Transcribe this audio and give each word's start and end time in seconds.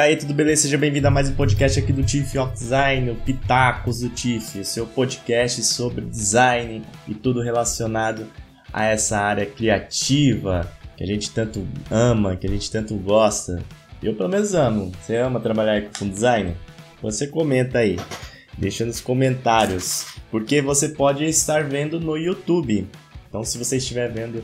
aí, 0.00 0.16
tudo 0.16 0.32
beleza? 0.32 0.62
Seja 0.62 0.78
bem-vindo 0.78 1.06
a 1.06 1.10
mais 1.10 1.28
um 1.28 1.34
podcast 1.34 1.78
aqui 1.78 1.92
do 1.92 2.02
Tiff 2.02 2.38
of 2.38 2.54
Design, 2.54 3.10
o 3.10 3.16
Pitacos 3.16 4.00
do 4.00 4.08
Tiff, 4.08 4.64
seu 4.64 4.86
podcast 4.86 5.62
sobre 5.62 6.06
design 6.06 6.82
e 7.06 7.14
tudo 7.14 7.42
relacionado 7.42 8.26
a 8.72 8.86
essa 8.86 9.18
área 9.18 9.44
criativa 9.44 10.72
que 10.96 11.04
a 11.04 11.06
gente 11.06 11.30
tanto 11.30 11.66
ama, 11.90 12.34
que 12.34 12.46
a 12.46 12.50
gente 12.50 12.70
tanto 12.70 12.94
gosta. 12.96 13.62
Eu 14.02 14.14
pelo 14.14 14.30
menos 14.30 14.54
amo. 14.54 14.90
Você 15.02 15.16
ama 15.16 15.38
trabalhar 15.38 15.82
com 15.98 16.08
design? 16.08 16.56
Você 17.02 17.26
comenta 17.26 17.80
aí, 17.80 17.98
deixa 18.56 18.86
nos 18.86 19.00
comentários, 19.00 20.06
porque 20.30 20.62
você 20.62 20.88
pode 20.88 21.24
estar 21.24 21.64
vendo 21.64 22.00
no 22.00 22.16
YouTube. 22.16 22.88
Então, 23.28 23.44
se 23.44 23.58
você 23.58 23.76
estiver 23.76 24.10
vendo 24.10 24.42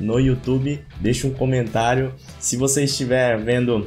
no 0.00 0.18
YouTube, 0.18 0.82
deixa 0.98 1.26
um 1.26 1.34
comentário. 1.34 2.14
Se 2.40 2.56
você 2.56 2.84
estiver 2.84 3.38
vendo 3.38 3.86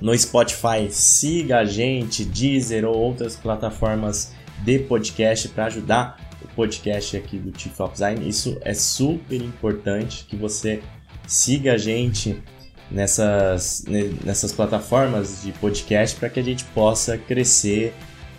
no 0.00 0.16
Spotify, 0.16 0.88
siga 0.90 1.58
a 1.58 1.64
gente, 1.64 2.24
Deezer 2.24 2.84
ou 2.84 2.94
outras 2.94 3.36
plataformas 3.36 4.32
de 4.58 4.78
podcast 4.80 5.48
para 5.48 5.66
ajudar 5.66 6.20
o 6.42 6.48
podcast 6.48 7.16
aqui 7.16 7.38
do 7.38 7.50
of 7.82 7.92
Design. 7.92 8.28
Isso 8.28 8.58
é 8.62 8.74
super 8.74 9.40
importante 9.40 10.24
que 10.24 10.36
você 10.36 10.82
siga 11.26 11.74
a 11.74 11.78
gente 11.78 12.42
nessas, 12.90 13.84
nessas 14.24 14.52
plataformas 14.52 15.42
de 15.42 15.52
podcast 15.52 16.16
para 16.16 16.28
que 16.28 16.40
a 16.40 16.42
gente 16.42 16.64
possa 16.66 17.18
crescer 17.18 17.94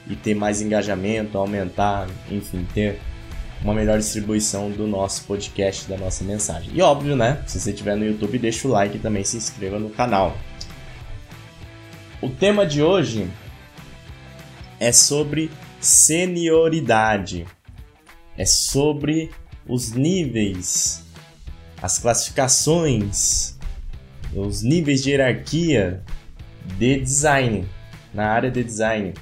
e 0.09 0.15
ter 0.15 0.35
mais 0.35 0.61
engajamento, 0.61 1.37
aumentar, 1.37 2.07
enfim, 2.31 2.65
ter 2.73 2.99
uma 3.61 3.73
melhor 3.73 3.97
distribuição 3.97 4.69
do 4.71 4.87
nosso 4.87 5.23
podcast, 5.23 5.89
da 5.89 5.97
nossa 5.97 6.23
mensagem. 6.23 6.71
E 6.73 6.81
óbvio, 6.81 7.15
né? 7.15 7.41
Se 7.45 7.59
você 7.59 7.71
estiver 7.71 7.95
no 7.95 8.05
YouTube, 8.05 8.37
deixa 8.37 8.67
o 8.67 8.71
like 8.71 8.97
e 8.97 8.99
também 8.99 9.23
se 9.23 9.35
inscreva 9.35 9.79
no 9.79 9.89
canal. 9.89 10.37
O 12.19 12.29
tema 12.29 12.65
de 12.65 12.81
hoje 12.81 13.29
é 14.79 14.91
sobre 14.91 15.51
senioridade. 15.79 17.45
É 18.35 18.43
sobre 18.43 19.29
os 19.67 19.91
níveis, 19.91 21.03
as 21.79 21.99
classificações, 21.99 23.55
os 24.33 24.63
níveis 24.63 25.03
de 25.03 25.11
hierarquia 25.11 26.03
de 26.77 26.99
design, 26.99 27.67
na 28.11 28.27
área 28.31 28.49
de 28.49 28.63
design. 28.63 29.13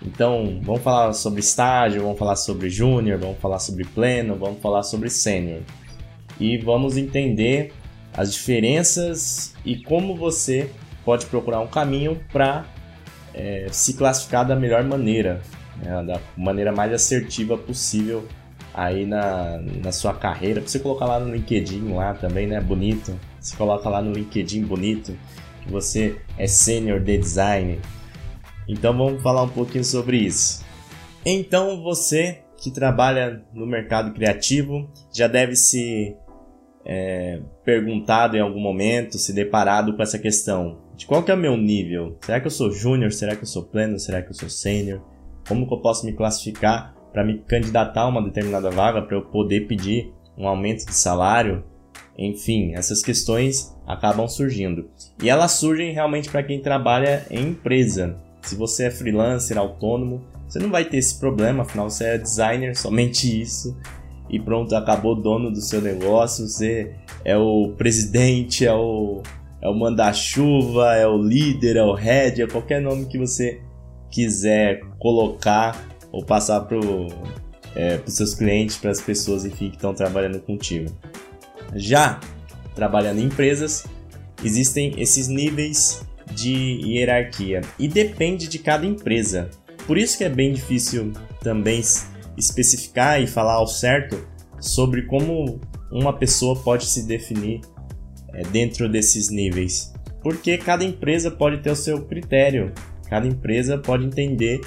Então, 0.00 0.60
vamos 0.62 0.82
falar 0.82 1.12
sobre 1.12 1.40
estágio, 1.40 2.02
vamos 2.02 2.18
falar 2.18 2.36
sobre 2.36 2.70
júnior, 2.70 3.18
vamos 3.18 3.38
falar 3.38 3.58
sobre 3.58 3.84
pleno, 3.84 4.36
vamos 4.36 4.60
falar 4.60 4.84
sobre 4.84 5.10
sênior. 5.10 5.62
E 6.38 6.56
vamos 6.58 6.96
entender 6.96 7.72
as 8.12 8.32
diferenças 8.32 9.54
e 9.64 9.82
como 9.82 10.14
você 10.14 10.70
pode 11.04 11.26
procurar 11.26 11.60
um 11.60 11.66
caminho 11.66 12.20
para 12.32 12.64
é, 13.32 13.66
se 13.70 13.94
classificar 13.94 14.46
da 14.46 14.56
melhor 14.56 14.84
maneira, 14.84 15.42
né, 15.76 16.02
da 16.04 16.20
maneira 16.36 16.72
mais 16.72 16.92
assertiva 16.92 17.58
possível 17.58 18.26
aí 18.72 19.06
na, 19.06 19.58
na 19.82 19.92
sua 19.92 20.14
carreira. 20.14 20.60
Você 20.60 20.78
colocar 20.78 21.06
lá 21.06 21.20
no 21.20 21.32
LinkedIn 21.32 21.92
lá 21.92 22.14
também, 22.14 22.46
né? 22.46 22.60
Bonito. 22.60 23.18
Você 23.40 23.56
coloca 23.56 23.88
lá 23.88 24.02
no 24.02 24.12
LinkedIn 24.12 24.64
bonito 24.64 25.16
que 25.62 25.70
você 25.70 26.16
é 26.36 26.46
senior 26.46 27.00
de 27.00 27.16
design. 27.16 27.80
Então 28.68 28.96
vamos 28.96 29.22
falar 29.22 29.42
um 29.42 29.48
pouquinho 29.48 29.84
sobre 29.84 30.18
isso. 30.18 30.64
Então 31.24 31.82
você 31.82 32.42
que 32.56 32.70
trabalha 32.70 33.42
no 33.52 33.66
mercado 33.66 34.12
criativo 34.12 34.90
já 35.12 35.26
deve 35.26 35.54
se 35.54 36.16
é, 36.84 37.40
perguntado 37.64 38.36
em 38.36 38.40
algum 38.40 38.60
momento, 38.60 39.18
se 39.18 39.32
deparado 39.32 39.94
com 39.94 40.02
essa 40.02 40.18
questão 40.18 40.83
de 40.96 41.06
qual 41.06 41.22
que 41.22 41.30
é 41.30 41.34
o 41.34 41.38
meu 41.38 41.56
nível? 41.56 42.16
Será 42.20 42.40
que 42.40 42.46
eu 42.46 42.50
sou 42.50 42.70
júnior? 42.70 43.12
Será 43.12 43.34
que 43.34 43.42
eu 43.42 43.46
sou 43.46 43.64
pleno? 43.64 43.98
Será 43.98 44.22
que 44.22 44.30
eu 44.30 44.34
sou 44.34 44.48
sênior? 44.48 45.00
Como 45.46 45.66
que 45.66 45.74
eu 45.74 45.80
posso 45.80 46.06
me 46.06 46.12
classificar 46.12 46.94
para 47.12 47.24
me 47.24 47.38
candidatar 47.38 48.02
a 48.02 48.08
uma 48.08 48.22
determinada 48.22 48.70
vaga 48.70 49.02
para 49.02 49.16
eu 49.16 49.22
poder 49.22 49.66
pedir 49.66 50.12
um 50.38 50.46
aumento 50.46 50.86
de 50.86 50.94
salário? 50.94 51.64
Enfim, 52.16 52.74
essas 52.74 53.02
questões 53.02 53.76
acabam 53.86 54.28
surgindo. 54.28 54.88
E 55.22 55.28
elas 55.28 55.52
surgem 55.52 55.92
realmente 55.92 56.30
para 56.30 56.42
quem 56.42 56.60
trabalha 56.60 57.26
em 57.30 57.48
empresa. 57.48 58.16
Se 58.42 58.54
você 58.54 58.84
é 58.84 58.90
freelancer, 58.90 59.58
autônomo, 59.58 60.22
você 60.46 60.58
não 60.58 60.70
vai 60.70 60.84
ter 60.84 60.98
esse 60.98 61.18
problema, 61.18 61.62
afinal 61.62 61.90
você 61.90 62.04
é 62.04 62.18
designer, 62.18 62.76
somente 62.78 63.40
isso. 63.40 63.76
E 64.30 64.38
pronto, 64.38 64.74
acabou 64.74 65.14
dono 65.14 65.50
do 65.50 65.60
seu 65.60 65.82
negócio, 65.82 66.46
você 66.46 66.94
é 67.24 67.36
o 67.36 67.74
presidente, 67.76 68.64
é 68.64 68.72
o 68.72 69.22
é 69.60 69.68
o 69.68 69.74
manda-chuva, 69.74 70.94
é 70.94 71.06
o 71.06 71.16
líder, 71.16 71.76
é 71.76 71.82
o 71.82 71.94
head, 71.94 72.42
é 72.42 72.46
qualquer 72.46 72.80
nome 72.80 73.06
que 73.06 73.18
você 73.18 73.60
quiser 74.10 74.80
colocar 74.98 75.88
ou 76.12 76.24
passar 76.24 76.60
para 76.60 76.78
é, 77.74 78.00
os 78.06 78.14
seus 78.14 78.34
clientes, 78.34 78.76
para 78.76 78.90
as 78.90 79.00
pessoas 79.00 79.44
enfim, 79.44 79.70
que 79.70 79.76
estão 79.76 79.94
trabalhando 79.94 80.40
contigo. 80.40 80.94
Já 81.74 82.20
trabalhando 82.74 83.20
em 83.20 83.24
empresas, 83.24 83.86
existem 84.44 84.94
esses 84.96 85.28
níveis 85.28 86.04
de 86.32 86.80
hierarquia 86.84 87.60
e 87.78 87.88
depende 87.88 88.48
de 88.48 88.58
cada 88.58 88.86
empresa. 88.86 89.50
Por 89.86 89.98
isso 89.98 90.16
que 90.16 90.24
é 90.24 90.28
bem 90.28 90.52
difícil 90.52 91.12
também 91.40 91.82
especificar 92.36 93.20
e 93.20 93.26
falar 93.26 93.54
ao 93.54 93.66
certo 93.66 94.26
sobre 94.60 95.02
como 95.02 95.60
uma 95.92 96.12
pessoa 96.12 96.56
pode 96.56 96.86
se 96.86 97.06
definir 97.06 97.60
é, 98.34 98.42
dentro 98.42 98.88
desses 98.88 99.30
níveis. 99.30 99.92
Porque 100.22 100.56
cada 100.56 100.84
empresa 100.84 101.30
pode 101.30 101.58
ter 101.58 101.70
o 101.70 101.76
seu 101.76 102.02
critério, 102.02 102.72
cada 103.08 103.26
empresa 103.26 103.78
pode 103.78 104.04
entender 104.04 104.60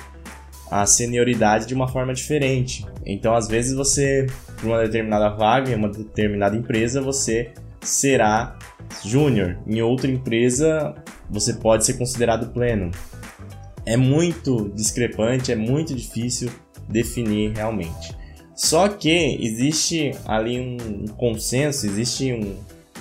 a 0.69 0.85
senioridade 0.85 1.66
de 1.66 1.73
uma 1.73 1.88
forma 1.88 2.13
diferente. 2.13 2.85
Então, 3.06 3.33
às 3.33 3.47
vezes, 3.47 3.73
você, 3.73 4.27
para 4.57 4.67
uma 4.67 4.83
determinada 4.83 5.29
vaga, 5.29 5.72
em 5.72 5.75
uma 5.75 5.89
determinada 5.89 6.56
empresa, 6.56 7.01
você 7.01 7.51
será 7.81 8.57
júnior. 9.03 9.57
Em 9.66 9.81
outra 9.81 10.11
empresa, 10.11 10.94
você 11.29 11.53
pode 11.53 11.85
ser 11.85 11.94
considerado 11.94 12.51
pleno. 12.51 12.91
É 13.85 13.95
muito 13.95 14.69
discrepante, 14.75 15.51
é 15.51 15.56
muito 15.56 15.95
difícil 15.95 16.51
definir 16.89 17.53
realmente. 17.56 18.16
Só 18.56 18.89
que 18.89 19.38
existe 19.39 20.11
ali 20.25 20.59
um 20.59 21.06
consenso, 21.16 21.85
existe 21.85 22.33
um, 22.33 22.57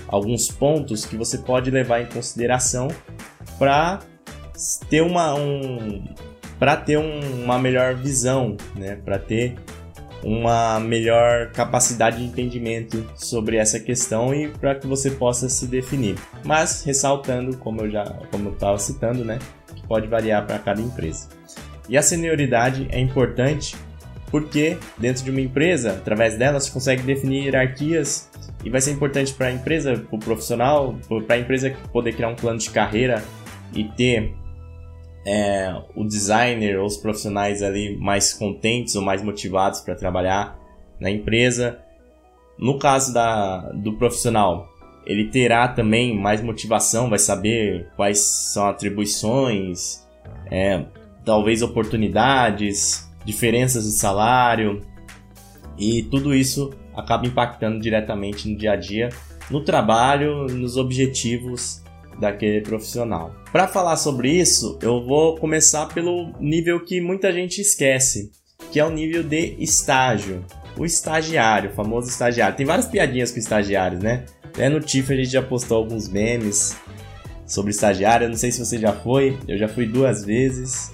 alguns 0.08 0.48
pontos 0.48 1.04
que 1.04 1.16
você 1.16 1.38
pode 1.38 1.70
levar 1.70 2.00
em 2.00 2.06
consideração 2.06 2.88
para 3.58 4.00
ter 4.88 5.02
uma 5.02 5.34
um, 5.34 6.04
para 6.58 6.76
ter 6.76 6.98
um, 6.98 7.44
uma 7.44 7.58
melhor 7.58 7.94
visão, 7.94 8.56
né? 8.74 8.96
Para 8.96 9.18
ter 9.18 9.56
uma 10.22 10.80
melhor 10.80 11.52
capacidade 11.52 12.18
de 12.18 12.24
entendimento 12.24 13.06
sobre 13.14 13.56
essa 13.56 13.78
questão 13.78 14.34
e 14.34 14.48
para 14.48 14.74
que 14.74 14.86
você 14.86 15.10
possa 15.10 15.48
se 15.48 15.66
definir. 15.66 16.16
Mas 16.44 16.82
ressaltando, 16.82 17.56
como 17.58 17.82
eu 17.82 17.90
já 17.90 18.04
como 18.30 18.50
estava 18.50 18.78
citando, 18.78 19.24
né, 19.24 19.38
que 19.74 19.86
pode 19.86 20.08
variar 20.08 20.46
para 20.46 20.58
cada 20.58 20.80
empresa. 20.80 21.28
E 21.88 21.96
a 21.96 22.02
senioridade 22.02 22.88
é 22.90 22.98
importante 22.98 23.76
porque 24.30 24.78
dentro 24.98 25.24
de 25.24 25.30
uma 25.30 25.40
empresa, 25.40 25.92
através 25.92 26.36
dela, 26.36 26.58
você 26.58 26.70
consegue 26.70 27.02
definir 27.02 27.44
hierarquias 27.44 28.30
e 28.64 28.70
vai 28.70 28.80
ser 28.80 28.92
importante 28.92 29.32
para 29.32 29.46
a 29.46 29.52
empresa, 29.52 29.96
para 29.96 30.16
o 30.16 30.18
profissional, 30.18 30.96
para 31.26 31.36
a 31.36 31.38
empresa 31.38 31.74
poder 31.92 32.14
criar 32.14 32.28
um 32.28 32.34
plano 32.34 32.58
de 32.58 32.70
carreira 32.70 33.22
e 33.72 33.84
ter 33.84 34.34
é, 35.26 35.74
o 35.94 36.04
designer 36.04 36.78
ou 36.78 36.86
os 36.86 36.96
profissionais 36.96 37.62
ali 37.62 37.96
mais 37.96 38.32
contentes 38.32 38.94
ou 38.94 39.02
mais 39.02 39.22
motivados 39.22 39.80
para 39.80 39.94
trabalhar 39.94 40.58
na 41.00 41.10
empresa. 41.10 41.78
No 42.58 42.78
caso 42.78 43.12
da, 43.12 43.70
do 43.72 43.94
profissional, 43.94 44.68
ele 45.04 45.28
terá 45.28 45.68
também 45.68 46.16
mais 46.18 46.40
motivação, 46.40 47.08
vai 47.08 47.18
saber 47.18 47.88
quais 47.96 48.18
são 48.18 48.66
atribuições, 48.66 50.04
é, 50.50 50.84
talvez 51.24 51.62
oportunidades, 51.62 53.05
diferenças 53.26 53.84
de 53.84 53.92
salário 53.92 54.80
e 55.76 56.04
tudo 56.04 56.34
isso 56.34 56.72
acaba 56.94 57.26
impactando 57.26 57.80
diretamente 57.80 58.48
no 58.48 58.56
dia 58.56 58.72
a 58.72 58.76
dia, 58.76 59.10
no 59.50 59.62
trabalho, 59.62 60.46
nos 60.46 60.76
objetivos 60.76 61.82
daquele 62.18 62.62
profissional. 62.62 63.34
Para 63.52 63.68
falar 63.68 63.96
sobre 63.96 64.30
isso, 64.30 64.78
eu 64.80 65.04
vou 65.04 65.36
começar 65.36 65.86
pelo 65.86 66.32
nível 66.40 66.82
que 66.82 67.00
muita 67.00 67.30
gente 67.32 67.60
esquece, 67.60 68.30
que 68.72 68.80
é 68.80 68.84
o 68.84 68.90
nível 68.90 69.22
de 69.22 69.56
estágio. 69.58 70.44
O 70.78 70.84
estagiário, 70.84 71.70
o 71.70 71.74
famoso 71.74 72.08
estagiário. 72.08 72.56
Tem 72.56 72.66
várias 72.66 72.86
piadinhas 72.86 73.32
com 73.32 73.38
estagiários, 73.38 74.02
né? 74.02 74.24
Até 74.44 74.68
no 74.68 74.80
TIFF 74.80 75.12
a 75.12 75.16
gente 75.16 75.30
já 75.30 75.42
postou 75.42 75.76
alguns 75.78 76.08
memes 76.08 76.76
sobre 77.46 77.70
estagiário. 77.70 78.26
Eu 78.26 78.30
não 78.30 78.36
sei 78.36 78.52
se 78.52 78.58
você 78.58 78.78
já 78.78 78.92
foi, 78.92 79.38
eu 79.48 79.56
já 79.56 79.68
fui 79.68 79.86
duas 79.86 80.24
vezes. 80.24 80.92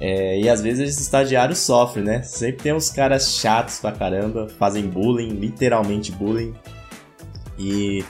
É, 0.00 0.38
e 0.38 0.48
às 0.48 0.60
vezes 0.60 0.90
esse 0.90 1.02
estagiário 1.02 1.56
sofre, 1.56 2.02
né? 2.02 2.22
Sempre 2.22 2.62
tem 2.62 2.72
uns 2.72 2.90
caras 2.90 3.36
chatos 3.36 3.80
pra 3.80 3.92
caramba, 3.92 4.48
fazem 4.58 4.86
bullying, 4.86 5.30
literalmente 5.30 6.12
bullying. 6.12 6.54
E 7.58 8.04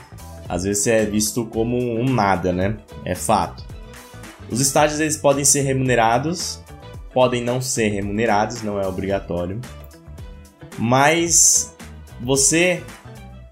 às 0.47 0.63
vezes 0.63 0.85
é 0.87 1.05
visto 1.05 1.45
como 1.45 1.77
um 1.77 2.05
nada, 2.05 2.53
né? 2.53 2.77
É 3.03 3.15
fato. 3.15 3.65
Os 4.51 4.59
estágios 4.59 4.99
eles 4.99 5.17
podem 5.17 5.43
ser 5.43 5.61
remunerados, 5.61 6.63
podem 7.13 7.43
não 7.43 7.61
ser 7.61 7.89
remunerados, 7.89 8.61
não 8.61 8.79
é 8.79 8.87
obrigatório. 8.87 9.59
Mas 10.77 11.75
você 12.21 12.83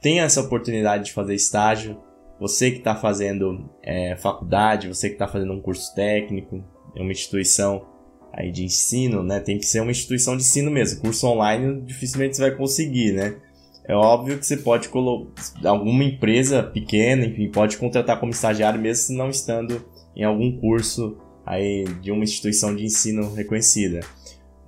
tem 0.02 0.22
essa 0.22 0.42
oportunidade 0.42 1.06
de 1.06 1.14
fazer 1.14 1.34
estágio, 1.34 2.00
você 2.40 2.70
que 2.70 2.78
está 2.78 2.96
fazendo 2.96 3.70
é, 3.84 4.16
faculdade, 4.16 4.88
você 4.88 5.10
que 5.10 5.16
está 5.16 5.28
fazendo 5.28 5.54
um 5.54 5.62
curso 5.62 5.94
técnico, 5.96 6.64
é 6.96 7.02
uma 7.02 7.12
instituição 7.12 7.97
aí 8.38 8.52
de 8.52 8.64
ensino, 8.64 9.24
né? 9.24 9.40
Tem 9.40 9.58
que 9.58 9.66
ser 9.66 9.82
uma 9.82 9.90
instituição 9.90 10.38
de 10.38 10.44
ensino 10.44 10.70
mesmo. 10.70 11.02
Curso 11.02 11.26
online 11.28 11.82
dificilmente 11.82 12.38
você 12.38 12.44
vai 12.44 12.52
conseguir, 12.52 13.12
né? 13.14 13.36
É 13.84 13.96
óbvio 13.96 14.38
que 14.38 14.46
você 14.46 14.58
pode 14.58 14.90
colocar 14.90 15.32
alguma 15.66 16.04
empresa 16.04 16.62
pequena, 16.62 17.26
enfim, 17.26 17.50
pode 17.50 17.78
contratar 17.78 18.20
como 18.20 18.32
estagiário 18.32 18.80
mesmo 18.80 19.06
se 19.06 19.14
não 19.14 19.30
estando 19.30 19.84
em 20.16 20.24
algum 20.24 20.60
curso 20.60 21.18
aí 21.46 21.86
de 22.02 22.12
uma 22.12 22.24
instituição 22.24 22.76
de 22.76 22.86
ensino 22.86 23.34
reconhecida. 23.34 24.02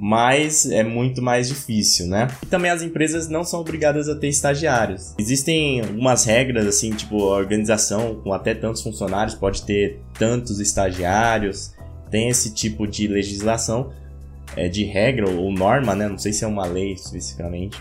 Mas 0.01 0.65
é 0.65 0.81
muito 0.81 1.21
mais 1.21 1.49
difícil, 1.49 2.07
né? 2.07 2.29
E 2.41 2.45
também 2.45 2.71
as 2.71 2.81
empresas 2.81 3.27
não 3.27 3.43
são 3.43 3.59
obrigadas 3.59 4.07
a 4.07 4.15
ter 4.15 4.29
estagiários. 4.29 5.13
Existem 5.19 5.81
algumas 5.81 6.23
regras, 6.23 6.65
assim, 6.65 6.91
tipo, 6.91 7.21
a 7.33 7.35
organização 7.35 8.21
com 8.23 8.31
até 8.31 8.55
tantos 8.55 8.81
funcionários 8.81 9.35
pode 9.35 9.63
ter 9.63 9.99
tantos 10.17 10.61
estagiários, 10.61 11.73
tem 12.09 12.29
esse 12.29 12.53
tipo 12.53 12.87
de 12.87 13.07
legislação, 13.07 13.91
é, 14.55 14.67
de 14.67 14.83
regra 14.83 15.29
ou 15.29 15.51
norma, 15.51 15.95
né? 15.95 16.07
Não 16.07 16.17
sei 16.17 16.33
se 16.33 16.43
é 16.43 16.47
uma 16.47 16.65
lei 16.65 16.93
especificamente. 16.93 17.79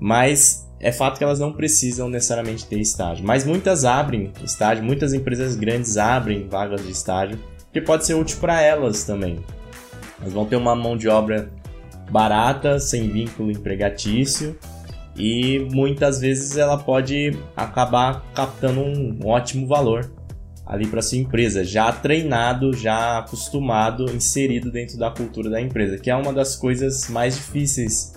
Mas 0.00 0.68
é 0.80 0.92
fato 0.92 1.18
que 1.18 1.24
elas 1.24 1.40
não 1.40 1.52
precisam 1.52 2.08
necessariamente 2.08 2.66
ter 2.66 2.78
estágio. 2.78 3.24
Mas 3.24 3.44
muitas 3.44 3.84
abrem 3.84 4.32
estágio, 4.44 4.84
muitas 4.84 5.12
empresas 5.12 5.56
grandes 5.56 5.96
abrem 5.96 6.48
vagas 6.48 6.84
de 6.84 6.92
estágio 6.92 7.38
que 7.72 7.80
pode 7.80 8.06
ser 8.06 8.14
útil 8.14 8.38
para 8.38 8.62
elas 8.62 9.04
também. 9.04 9.40
Elas 10.20 10.32
vão 10.32 10.46
ter 10.46 10.56
uma 10.56 10.74
mão 10.74 10.96
de 10.96 11.08
obra 11.08 11.50
barata, 12.10 12.78
sem 12.78 13.08
vínculo 13.08 13.50
empregatício 13.50 14.56
e 15.16 15.68
muitas 15.72 16.20
vezes 16.20 16.56
ela 16.56 16.78
pode 16.78 17.36
acabar 17.56 18.24
captando 18.34 18.80
um 18.80 19.18
ótimo 19.24 19.66
valor 19.66 20.10
ali 20.68 20.86
para 20.86 21.00
sua 21.00 21.16
empresa, 21.16 21.64
já 21.64 21.90
treinado, 21.90 22.74
já 22.74 23.20
acostumado, 23.20 24.04
inserido 24.14 24.70
dentro 24.70 24.98
da 24.98 25.10
cultura 25.10 25.48
da 25.48 25.58
empresa, 25.58 25.96
que 25.96 26.10
é 26.10 26.14
uma 26.14 26.30
das 26.30 26.54
coisas 26.54 27.08
mais 27.08 27.36
difíceis 27.36 28.12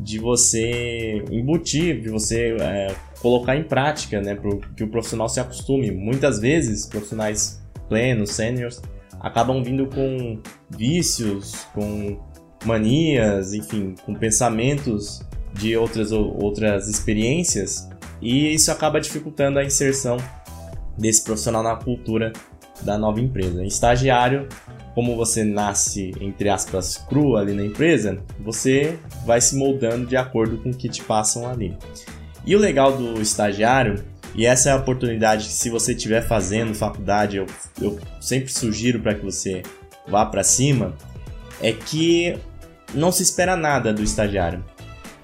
de 0.00 0.18
você 0.18 1.22
embutir, 1.30 2.00
de 2.00 2.08
você 2.08 2.56
é, 2.58 2.94
colocar 3.20 3.56
em 3.56 3.62
prática, 3.62 4.22
né, 4.22 4.34
para 4.34 4.50
que 4.74 4.82
o 4.82 4.88
profissional 4.88 5.28
se 5.28 5.38
acostume. 5.38 5.90
Muitas 5.90 6.40
vezes, 6.40 6.86
profissionais 6.86 7.62
plenos, 7.90 8.30
seniors, 8.30 8.80
acabam 9.20 9.62
vindo 9.62 9.86
com 9.86 10.40
vícios, 10.70 11.66
com 11.74 12.18
manias, 12.64 13.52
enfim, 13.52 13.94
com 14.06 14.14
pensamentos 14.14 15.20
de 15.52 15.76
outras, 15.76 16.10
outras 16.10 16.88
experiências, 16.88 17.86
e 18.22 18.54
isso 18.54 18.72
acaba 18.72 18.98
dificultando 18.98 19.58
a 19.58 19.64
inserção 19.64 20.16
desse 20.96 21.24
profissional 21.24 21.62
na 21.62 21.76
cultura 21.76 22.32
da 22.82 22.98
nova 22.98 23.20
empresa. 23.20 23.64
estagiário, 23.64 24.48
como 24.94 25.16
você 25.16 25.44
nasce, 25.44 26.12
entre 26.20 26.48
aspas, 26.48 26.96
cru 26.96 27.36
ali 27.36 27.52
na 27.54 27.64
empresa, 27.64 28.18
você 28.40 28.98
vai 29.24 29.40
se 29.40 29.56
moldando 29.56 30.06
de 30.06 30.16
acordo 30.16 30.58
com 30.58 30.70
o 30.70 30.76
que 30.76 30.88
te 30.88 31.02
passam 31.02 31.48
ali. 31.48 31.76
E 32.44 32.56
o 32.56 32.58
legal 32.58 32.96
do 32.96 33.20
estagiário 33.20 34.02
e 34.34 34.46
essa 34.46 34.70
é 34.70 34.72
a 34.72 34.76
oportunidade 34.76 35.46
que, 35.46 35.52
se 35.52 35.68
você 35.68 35.92
estiver 35.92 36.22
fazendo 36.22 36.74
faculdade, 36.74 37.36
eu, 37.36 37.46
eu 37.80 37.98
sempre 38.20 38.50
sugiro 38.50 39.00
para 39.00 39.14
que 39.14 39.24
você 39.24 39.62
vá 40.08 40.24
para 40.24 40.42
cima, 40.42 40.94
é 41.60 41.72
que 41.72 42.38
não 42.94 43.12
se 43.12 43.22
espera 43.22 43.56
nada 43.56 43.92
do 43.92 44.02
estagiário. 44.02 44.64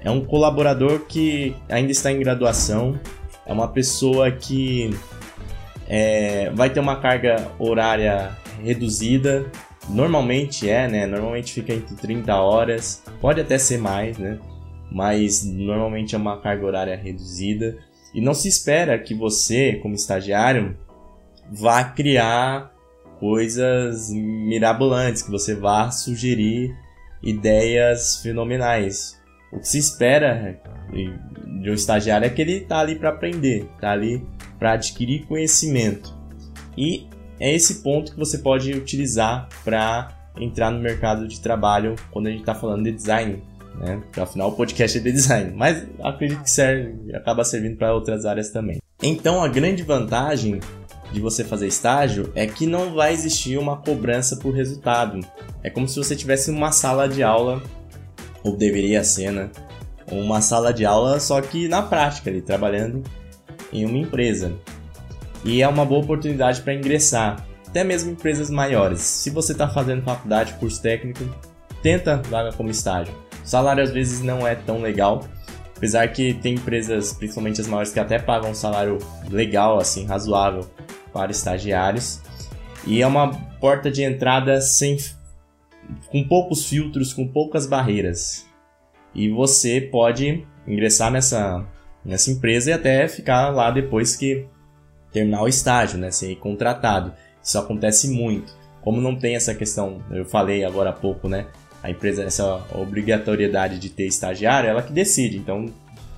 É 0.01 0.11
um 0.11 0.25
colaborador 0.25 1.01
que 1.07 1.57
ainda 1.69 1.91
está 1.91 2.13
em 2.13 2.21
graduação, 2.21 3.01
é 3.47 3.53
uma 3.53 3.69
pessoa 3.69 4.31
que 4.31 4.91
é, 5.89 6.51
vai 6.51 6.69
ter 6.69 6.81
uma 6.81 7.01
carga 7.01 7.51
horária 7.59 8.37
reduzida. 8.63 9.51
Normalmente 9.89 10.69
é, 10.69 10.87
né? 10.87 11.07
Normalmente 11.07 11.53
fica 11.53 11.73
entre 11.73 11.97
30 11.97 12.37
horas, 12.37 13.03
pode 13.21 13.41
até 13.41 13.57
ser 13.57 13.79
mais, 13.79 14.19
né? 14.19 14.39
Mas 14.93 15.45
normalmente 15.45 16.15
é 16.15 16.19
uma 16.19 16.39
carga 16.41 16.67
horária 16.67 16.97
reduzida. 16.97 17.79
E 18.15 18.21
não 18.21 18.35
se 18.35 18.49
espera 18.49 18.99
que 18.99 19.15
você, 19.15 19.79
como 19.83 19.95
estagiário, 19.95 20.77
vá 21.51 21.85
criar 21.85 22.73
coisas 23.19 24.11
mirabolantes, 24.11 25.23
que 25.23 25.31
você 25.31 25.55
vá 25.55 25.91
sugerir 25.91 26.75
ideias 27.23 28.21
fenomenais. 28.23 29.19
O 29.53 29.59
que 29.59 29.69
se 29.69 29.79
espera 29.79 30.61
de 30.91 31.71
um 31.71 31.75
estagiário 31.75 32.27
é 32.27 32.31
que 32.31 32.43
ele 32.43 32.59
está 32.59 32.79
ali 32.79 32.95
para 32.95 33.09
aprender, 33.09 33.69
está 33.75 33.93
ali 33.93 34.25
para 34.59 34.73
adquirir 34.73 35.27
conhecimento. 35.27 36.15
E 36.77 37.07
é 37.39 37.55
esse 37.55 37.83
ponto 37.83 38.13
que 38.13 38.19
você 38.19 38.39
pode 38.39 38.73
utilizar 38.73 39.49
para 39.65 40.09
entrar 40.39 40.71
no 40.71 40.81
mercado 40.81 41.27
de 41.27 41.41
trabalho 41.41 41.97
quando 42.11 42.27
a 42.27 42.31
gente 42.31 42.41
está 42.41 42.55
falando 42.55 42.85
de 42.85 42.93
design 42.93 43.43
né? 43.79 44.01
Porque 44.03 44.21
afinal 44.21 44.49
o 44.49 44.53
podcast 44.53 44.99
é 44.99 45.01
de 45.01 45.13
design, 45.13 45.53
mas 45.55 45.87
acredito 46.03 46.43
que 46.43 46.51
serve, 46.51 47.15
acaba 47.15 47.45
servindo 47.45 47.77
para 47.77 47.95
outras 47.95 48.27
áreas 48.27 48.51
também. 48.51 48.79
Então 49.03 49.43
a 49.43 49.49
grande 49.49 49.83
vantagem 49.83 50.61
de 51.13 51.21
você 51.21 51.45
fazer 51.45 51.69
estágio 51.69 52.31
é 52.35 52.47
que 52.47 52.67
não 52.67 52.95
vai 52.95 53.13
existir 53.13 53.57
uma 53.59 53.77
cobrança 53.77 54.37
por 54.37 54.53
resultado. 54.53 55.21
É 55.63 55.71
como 55.71 55.89
se 55.89 55.97
você 55.97 56.15
tivesse 56.15 56.51
uma 56.51 56.73
sala 56.73 57.09
de 57.09 57.23
aula, 57.23 57.63
ou 58.43 58.57
deveria 58.57 59.03
ser, 59.05 59.33
né? 59.33 59.49
Uma 60.11 60.41
sala 60.41 60.73
de 60.73 60.85
aula, 60.85 61.21
só 61.21 61.41
que 61.41 61.69
na 61.69 61.83
prática, 61.83 62.31
ali, 62.31 62.41
trabalhando 62.41 63.03
em 63.73 63.85
uma 63.85 63.99
empresa. 63.99 64.53
E 65.45 65.63
é 65.63 65.69
uma 65.69 65.85
boa 65.85 66.03
oportunidade 66.03 66.61
para 66.63 66.75
ingressar, 66.75 67.45
até 67.67 67.85
mesmo 67.85 68.13
empresas 68.13 68.51
maiores. 68.51 69.01
Se 69.01 69.31
você 69.31 69.53
está 69.53 69.69
fazendo 69.69 70.03
faculdade, 70.03 70.55
curso 70.55 70.81
técnico, 70.83 71.25
tenta 71.83 72.17
vaga 72.17 72.53
como 72.53 72.71
estágio. 72.71 73.15
O 73.45 73.49
salário 73.49 73.83
às 73.83 73.91
vezes 73.91 74.21
não 74.21 74.47
é 74.47 74.55
tão 74.55 74.81
legal, 74.81 75.27
apesar 75.77 76.09
que 76.09 76.35
tem 76.35 76.55
empresas, 76.55 77.13
principalmente 77.13 77.61
as 77.61 77.67
maiores, 77.67 77.93
que 77.93 78.01
até 78.01 78.19
pagam 78.19 78.51
um 78.51 78.55
salário 78.55 78.99
legal, 79.31 79.79
assim, 79.79 80.05
razoável 80.05 80.67
para 81.13 81.31
estagiários. 81.31 82.21
E 82.87 83.01
é 83.01 83.07
uma 83.07 83.33
porta 83.61 83.91
de 83.91 84.03
entrada 84.03 84.61
sem 84.61 84.97
com 86.09 86.23
poucos 86.27 86.67
filtros, 86.67 87.13
com 87.15 87.27
poucas 87.27 87.67
barreiras. 87.67 88.47
E 89.15 89.31
você 89.31 89.81
pode 89.81 90.47
ingressar 90.67 91.11
nessa, 91.11 91.67
nessa 92.05 92.31
empresa 92.31 92.71
e 92.71 92.73
até 92.73 93.09
ficar 93.09 93.51
lá 93.51 93.71
depois 93.71 94.17
que 94.17 94.47
terminar 95.13 95.43
o 95.43 95.49
estágio, 95.49 95.99
né? 95.99 96.11
Ser 96.11 96.35
contratado. 96.37 97.13
Isso 97.43 97.59
acontece 97.59 98.09
muito. 98.09 98.57
Como 98.83 99.01
não 99.01 99.17
tem 99.17 99.37
essa 99.37 99.55
questão, 99.55 100.03
eu 100.11 100.25
falei 100.25 100.65
agora 100.65 100.91
há 100.91 100.93
pouco, 100.93 101.29
né? 101.29 101.47
a 101.83 101.91
empresa, 101.91 102.25
essa 102.25 102.63
obrigatoriedade 102.75 103.79
de 103.79 103.89
ter 103.89 104.07
estagiário, 104.07 104.69
ela 104.69 104.83
que 104.83 104.93
decide. 104.93 105.37
Então, 105.39 105.67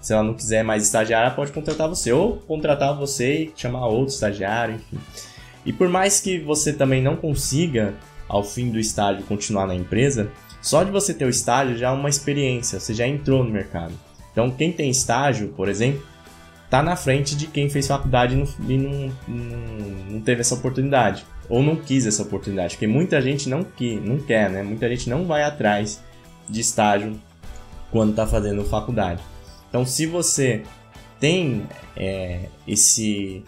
se 0.01 0.13
ela 0.13 0.23
não 0.23 0.35
quiser 0.35 0.63
mais 0.63 0.83
estagiário, 0.83 1.27
ela 1.27 1.35
pode 1.35 1.53
contratar 1.53 1.89
você 1.89 2.13
ou 2.13 2.37
contratar 2.39 2.97
você 2.97 3.45
e 3.45 3.53
chamar 3.55 3.87
outro 3.87 4.15
estagiário, 4.15 4.77
enfim. 4.77 4.99
E 5.65 5.73
por 5.73 5.89
mais 5.89 6.21
que 6.21 6.39
você 6.39 6.73
também 6.73 7.03
não 7.03 7.17
consiga, 7.17 7.95
ao 8.27 8.43
fim 8.43 8.71
do 8.71 8.79
estágio, 8.79 9.25
continuar 9.25 9.67
na 9.67 9.75
empresa, 9.75 10.31
só 10.63 10.83
de 10.83 10.91
você 10.91 11.13
ter 11.13 11.25
o 11.25 11.31
estágio 11.31 11.77
já 11.77 11.89
é 11.89 11.93
uma 11.93 12.09
experiência, 12.09 12.81
você 12.81 12.95
já 12.95 13.07
entrou 13.07 13.45
no 13.45 13.51
mercado. 13.51 13.93
Então, 14.41 14.51
quem 14.51 14.73
tem 14.73 14.89
estágio, 14.89 15.49
por 15.49 15.69
exemplo, 15.69 16.03
tá 16.71 16.83
na 16.83 16.97
frente 16.97 17.37
de 17.37 17.47
quem 17.47 17.69
fez 17.69 17.87
faculdade 17.87 18.35
e 18.67 18.79
não, 18.79 19.13
não, 19.29 19.59
não 20.13 20.21
teve 20.23 20.41
essa 20.41 20.55
oportunidade 20.55 21.27
ou 21.47 21.63
não 21.63 21.77
quis 21.77 22.07
essa 22.07 22.23
oportunidade, 22.23 22.77
porque 22.77 22.87
muita 22.87 23.21
gente 23.21 23.51
não, 23.51 23.63
que, 23.63 23.97
não 23.97 24.19
quer, 24.19 24.49
né? 24.49 24.63
Muita 24.63 24.89
gente 24.89 25.11
não 25.11 25.27
vai 25.27 25.43
atrás 25.43 26.01
de 26.49 26.61
estágio 26.61 27.21
quando 27.91 28.11
está 28.11 28.27
fazendo 28.27 28.65
faculdade. 28.65 29.21
Então, 29.69 29.85
se 29.85 30.07
você 30.07 30.63
tem 31.19 31.67
é, 31.95 32.47
esse, 32.67 33.45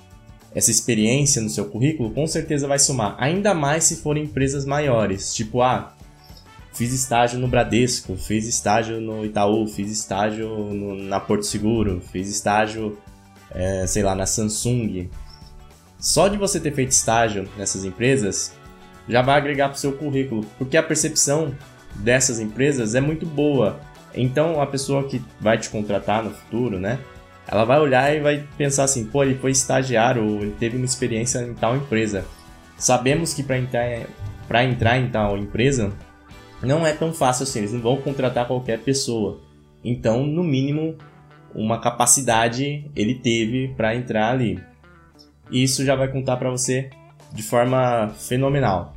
essa 0.55 0.71
experiência 0.71 1.41
no 1.41 1.49
seu 1.49 1.71
currículo, 1.71 2.11
com 2.11 2.27
certeza 2.27 2.69
vai 2.69 2.79
somar. 2.79 3.17
Ainda 3.19 3.55
mais 3.55 3.85
se 3.85 3.97
forem 3.97 4.25
empresas 4.25 4.67
maiores, 4.67 5.35
tipo, 5.35 5.63
ah, 5.63 5.95
fiz 6.73 6.93
estágio 6.93 7.39
no 7.39 7.49
Bradesco, 7.49 8.17
fiz 8.17 8.47
estágio 8.47 9.01
no 9.01 9.25
Itaú, 9.25 9.67
fiz 9.67 9.91
estágio 9.91 10.49
no, 10.49 10.95
na 10.95 11.21
Porto 11.21 11.45
Seguro, 11.45 12.01
fiz 12.13 12.29
estágio, 12.29 12.99
é, 13.51 13.87
sei 13.87 14.03
lá, 14.03 14.15
na 14.15 14.27
Samsung. 14.27 15.09
Só 15.99 16.29
de 16.29 16.37
você 16.37 16.59
ter 16.59 16.73
feito 16.73 16.91
estágio 16.91 17.49
nessas 17.57 17.85
empresas 17.85 18.53
já 19.09 19.21
vai 19.21 19.37
agregar 19.37 19.69
para 19.69 19.77
o 19.77 19.79
seu 19.79 19.93
currículo, 19.93 20.45
porque 20.59 20.77
a 20.77 20.83
percepção 20.83 21.55
dessas 21.97 22.41
empresas 22.41 22.95
é 22.95 23.01
muito 23.01 23.27
boa. 23.27 23.81
Então 24.15 24.61
a 24.61 24.67
pessoa 24.67 25.05
que 25.05 25.23
vai 25.41 25.59
te 25.59 25.69
contratar 25.69 26.23
no 26.23 26.31
futuro, 26.31 26.79
né? 26.79 26.99
Ela 27.47 27.65
vai 27.65 27.81
olhar 27.81 28.15
e 28.15 28.21
vai 28.21 28.45
pensar 28.57 28.85
assim, 28.85 29.05
pô, 29.05 29.23
ele 29.23 29.35
foi 29.35 29.51
estagiário, 29.51 30.25
ou 30.25 30.43
ele 30.43 30.55
teve 30.59 30.77
uma 30.77 30.87
experiência 30.87 31.41
em 31.41 31.55
tal 31.55 31.77
empresa. 31.77 32.25
sabemos 32.79 33.35
que 33.35 33.43
para 33.43 33.59
entrar, 33.59 34.65
entrar 34.65 34.99
em 34.99 35.11
tal 35.11 35.37
empresa 35.37 35.93
não 36.63 36.87
é 36.87 36.93
tão 36.93 37.13
fácil 37.13 37.45
assim, 37.45 37.61
eles 37.61 37.73
não 37.73 37.81
vão 37.81 37.97
contratar 37.97 38.47
qualquer 38.47 38.79
pessoa. 38.81 39.41
Então, 39.85 40.25
no 40.25 40.45
mínimo, 40.45 40.97
uma 41.55 41.81
capacidade 41.81 42.91
ele 42.95 43.17
teve 43.17 43.75
para 43.77 43.95
entrar 43.95 44.31
ali. 44.31 44.63
E 45.51 45.63
isso 45.63 45.85
já 45.85 45.95
vai 45.95 46.09
contar 46.09 46.37
para 46.37 46.51
você 46.51 46.91
de 47.33 47.43
forma 47.43 48.11
fenomenal. 48.19 48.95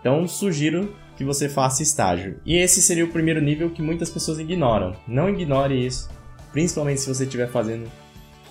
Então, 0.00 0.26
sugiro 0.28 0.94
que 1.16 1.24
você 1.24 1.48
faça 1.48 1.82
estágio. 1.82 2.40
E 2.46 2.56
esse 2.56 2.80
seria 2.80 3.04
o 3.04 3.08
primeiro 3.08 3.40
nível 3.40 3.70
que 3.70 3.82
muitas 3.82 4.08
pessoas 4.08 4.38
ignoram. 4.38 4.94
Não 5.06 5.28
ignore 5.28 5.86
isso, 5.86 6.08
principalmente 6.52 7.00
se 7.00 7.08
você 7.08 7.24
estiver 7.24 7.48
fazendo 7.48 7.90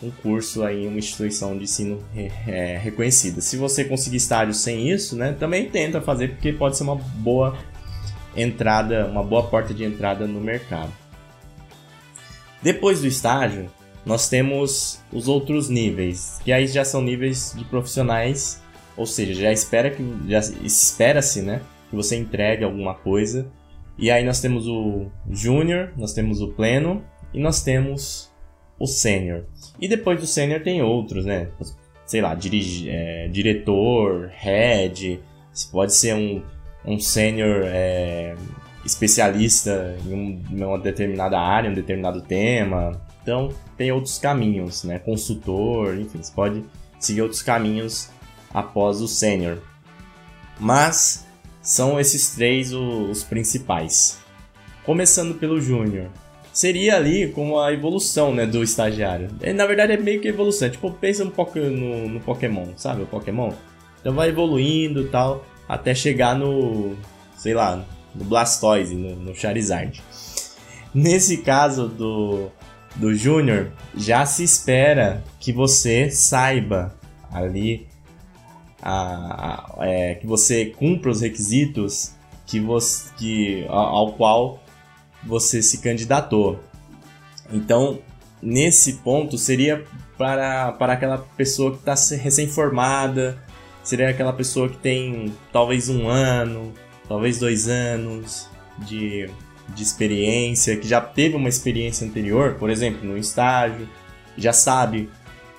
um 0.01 0.10
curso 0.10 0.63
aí 0.63 0.86
em 0.86 0.88
uma 0.88 0.98
instituição 0.98 1.58
de 1.58 1.63
ensino 1.63 2.00
é, 2.48 2.77
reconhecida. 2.77 3.41
Se 3.41 3.58
você 3.58 3.84
conseguir 3.84 4.18
estágio 4.18 4.53
sem 4.53 4.89
isso, 4.89 5.15
né, 5.15 5.36
também 5.38 5.70
tenta 5.70 6.00
fazer 6.00 6.29
porque 6.29 6.53
pode 6.53 6.77
ser 6.77 6.84
uma 6.84 6.96
boa 6.96 7.58
entrada, 8.41 9.05
uma 9.08 9.24
boa 9.24 9.43
porta 9.43 9.74
de 9.74 9.84
entrada 9.84 10.27
no 10.27 10.39
mercado. 10.39 10.91
Depois 12.62 13.01
do 13.01 13.08
estágio, 13.08 13.69
nós 14.05 14.29
temos 14.29 15.01
os 15.12 15.27
outros 15.27 15.69
níveis, 15.69 16.39
que 16.43 16.51
aí 16.51 16.67
já 16.67 16.84
são 16.84 17.01
níveis 17.01 17.53
de 17.55 17.63
profissionais, 17.65 18.62
ou 18.98 19.05
seja, 19.05 19.34
já 19.34 19.51
espera 19.51 19.89
que 19.89 20.03
já 20.27 20.39
espera-se, 20.63 21.41
né, 21.41 21.62
que 21.89 21.96
você 21.96 22.17
entregue 22.17 22.63
alguma 22.63 22.96
coisa. 22.96 23.50
E 23.98 24.10
aí 24.10 24.24
nós 24.24 24.39
temos 24.39 24.67
o 24.67 25.08
júnior, 25.29 25.91
nós 25.98 26.13
temos 26.13 26.41
o 26.41 26.50
pleno 26.50 27.03
e 27.34 27.39
nós 27.39 27.62
temos 27.62 28.31
o 28.79 28.88
sênior. 28.88 29.43
E 29.79 29.88
depois 29.88 30.19
do 30.19 30.25
sênior 30.25 30.62
tem 30.62 30.81
outros, 30.81 31.25
né? 31.25 31.50
Sei 32.05 32.22
lá, 32.22 32.34
dirige, 32.34 32.89
é, 32.89 33.27
diretor, 33.27 34.31
head, 34.34 35.19
pode 35.72 35.93
ser 35.93 36.15
um 36.15 36.41
um 36.86 37.00
sênior 37.00 37.63
é, 37.65 38.36
especialista 38.86 39.98
em, 40.05 40.13
um, 40.13 40.43
uma 40.51 40.79
determinada 40.79 41.39
área, 41.39 41.69
um 41.69 41.74
determinado 41.74 42.21
tema. 42.21 43.00
Então, 43.21 43.50
tem 43.77 43.91
outros 43.91 44.17
caminhos, 44.17 44.83
né? 44.83 45.00
Consultor, 45.00 45.95
enfim, 45.95 46.21
você 46.21 46.31
pode 46.33 46.63
seguir 47.00 47.21
outros 47.21 47.41
caminhos 47.41 48.09
após 48.53 49.01
o 49.01 49.07
sênior. 49.07 49.59
Mas 50.59 51.25
são 51.62 52.00
esses 52.00 52.36
três 52.36 52.74
os, 52.74 53.24
principais. 53.24 54.19
Começando 54.86 55.36
pelo 55.36 55.62
júnior. 55.62 56.07
Seria 56.51 56.95
ali 56.98 57.31
como 57.31 57.59
a 57.59 57.71
evolução 57.71 58.33
né, 58.33 58.45
do 58.45 58.63
estagiário. 58.63 59.29
É, 59.39 59.53
na 59.53 59.65
verdade 59.65 59.93
é 59.93 59.98
meio 59.98 60.19
que 60.19 60.27
evolução. 60.27 60.67
É 60.67 60.71
tipo, 60.71 60.91
pensa 60.91 61.24
no, 61.24 61.31
no, 61.31 62.09
no 62.09 62.19
Pokémon, 62.19 62.65
sabe? 62.75 63.03
O 63.03 63.05
Pokémon. 63.05 63.51
Então 64.01 64.13
vai 64.13 64.29
evoluindo 64.29 65.07
tal 65.09 65.45
até 65.69 65.93
chegar 65.93 66.35
no, 66.35 66.97
sei 67.38 67.53
lá, 67.53 67.85
no 68.15 68.25
Blastoise, 68.25 68.95
no, 68.95 69.15
no 69.15 69.35
Charizard. 69.35 70.01
Nesse 70.91 71.38
caso 71.38 71.88
do, 71.88 72.49
do 72.95 73.13
Júnior, 73.13 73.71
já 73.95 74.25
se 74.25 74.43
espera 74.43 75.23
que 75.39 75.53
você 75.53 76.09
saiba 76.09 76.95
ali, 77.31 77.88
a, 78.81 79.75
a, 79.77 79.88
é, 79.88 80.15
que 80.15 80.25
você 80.25 80.65
cumpra 80.65 81.11
os 81.11 81.21
requisitos 81.21 82.13
que 82.47 82.59
você, 82.59 83.09
que, 83.15 83.65
ao, 83.69 84.13
qual 84.13 84.63
você 85.23 85.61
se 85.61 85.77
candidatou. 85.77 86.59
Então, 87.51 87.99
nesse 88.41 88.93
ponto, 88.93 89.38
seria 89.38 89.85
para, 90.17 90.71
para 90.71 90.93
aquela 90.93 91.19
pessoa 91.38 91.71
que 91.71 91.77
está 91.77 91.93
recém-formada, 92.15 93.38
seria 93.89 94.10
aquela 94.10 94.31
pessoa 94.31 94.69
que 94.69 94.77
tem 94.77 95.34
talvez 95.51 95.89
um 95.89 96.08
ano, 96.08 96.72
talvez 97.08 97.39
dois 97.39 97.67
anos 97.67 98.48
de, 98.77 99.27
de 99.69 99.84
experiência, 99.84 100.77
que 100.77 100.88
já 100.88 101.01
teve 101.01 101.36
uma 101.36 101.50
experiência 101.50 102.08
anterior, 102.08 102.55
por 102.60 102.69
exemplo, 102.69 103.03
no 103.03 103.17
estágio, 103.17 103.89
já 104.38 104.53
sabe 104.53 105.10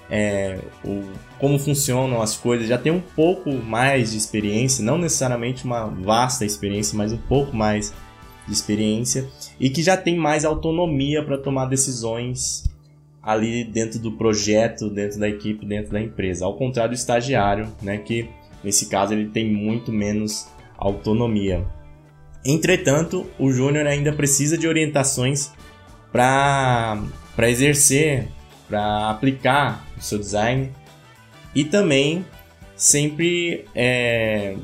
é, 0.09 0.61
o, 0.85 1.03
como 1.39 1.59
funcionam 1.59 2.23
as 2.23 2.37
coisas, 2.37 2.69
já 2.69 2.79
tem 2.79 2.93
um 2.93 3.01
pouco 3.01 3.53
mais 3.53 4.13
de 4.13 4.19
experiência, 4.19 4.85
não 4.85 4.97
necessariamente 4.97 5.65
uma 5.65 5.87
vasta 5.87 6.45
experiência, 6.45 6.97
mas 6.97 7.13
um 7.13 7.19
pouco 7.19 7.55
mais 7.57 7.93
de 8.47 8.53
experiência 8.53 9.29
e 9.59 9.69
que 9.71 9.83
já 9.83 9.97
tem 9.97 10.17
mais 10.17 10.45
autonomia 10.45 11.25
para 11.25 11.37
tomar 11.37 11.67
decisões 11.67 12.65
ali 13.23 13.65
dentro 13.65 13.99
do 13.99 14.13
projeto, 14.13 14.89
dentro 14.89 15.19
da 15.19 15.29
equipe, 15.29 15.67
dentro 15.67 15.93
da 15.93 16.01
empresa. 16.01 16.45
Ao 16.45 16.57
contrário 16.57 16.93
do 16.93 16.97
estagiário, 16.97 17.69
né, 17.83 17.99
que 17.99 18.29
nesse 18.65 18.87
caso 18.89 19.13
ele 19.13 19.29
tem 19.29 19.51
muito 19.53 19.93
menos 19.93 20.49
autonomia. 20.77 21.65
Entretanto, 22.45 23.27
o 23.39 23.53
júnior 23.53 23.87
ainda 23.87 24.13
precisa 24.13 24.57
de 24.57 24.67
orientações 24.67 25.53
para 26.11 26.99
exercer, 27.43 28.29
para 28.69 29.11
aplicar 29.11 29.87
o 29.99 30.03
seu 30.03 30.19
design 30.19 30.71
e 31.55 31.65
também 31.65 32.25
sempre 32.77 33.67
é, 33.75 34.57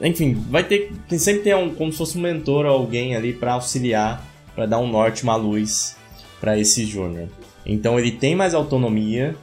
enfim 0.00 0.34
vai 0.48 0.62
ter 0.62 0.92
sempre 1.08 1.42
tem 1.42 1.54
um, 1.54 1.74
como 1.74 1.90
se 1.90 1.98
fosse 1.98 2.16
um 2.16 2.20
mentor 2.20 2.64
ou 2.66 2.72
alguém 2.72 3.16
ali 3.16 3.32
para 3.32 3.54
auxiliar 3.54 4.24
para 4.54 4.66
dar 4.66 4.78
um 4.78 4.86
norte 4.86 5.24
uma 5.24 5.34
luz 5.34 5.96
para 6.40 6.58
esse 6.58 6.84
júnior 6.84 7.28
então 7.64 7.98
ele 7.98 8.12
tem 8.12 8.34
mais 8.34 8.54
autonomia, 8.54 9.34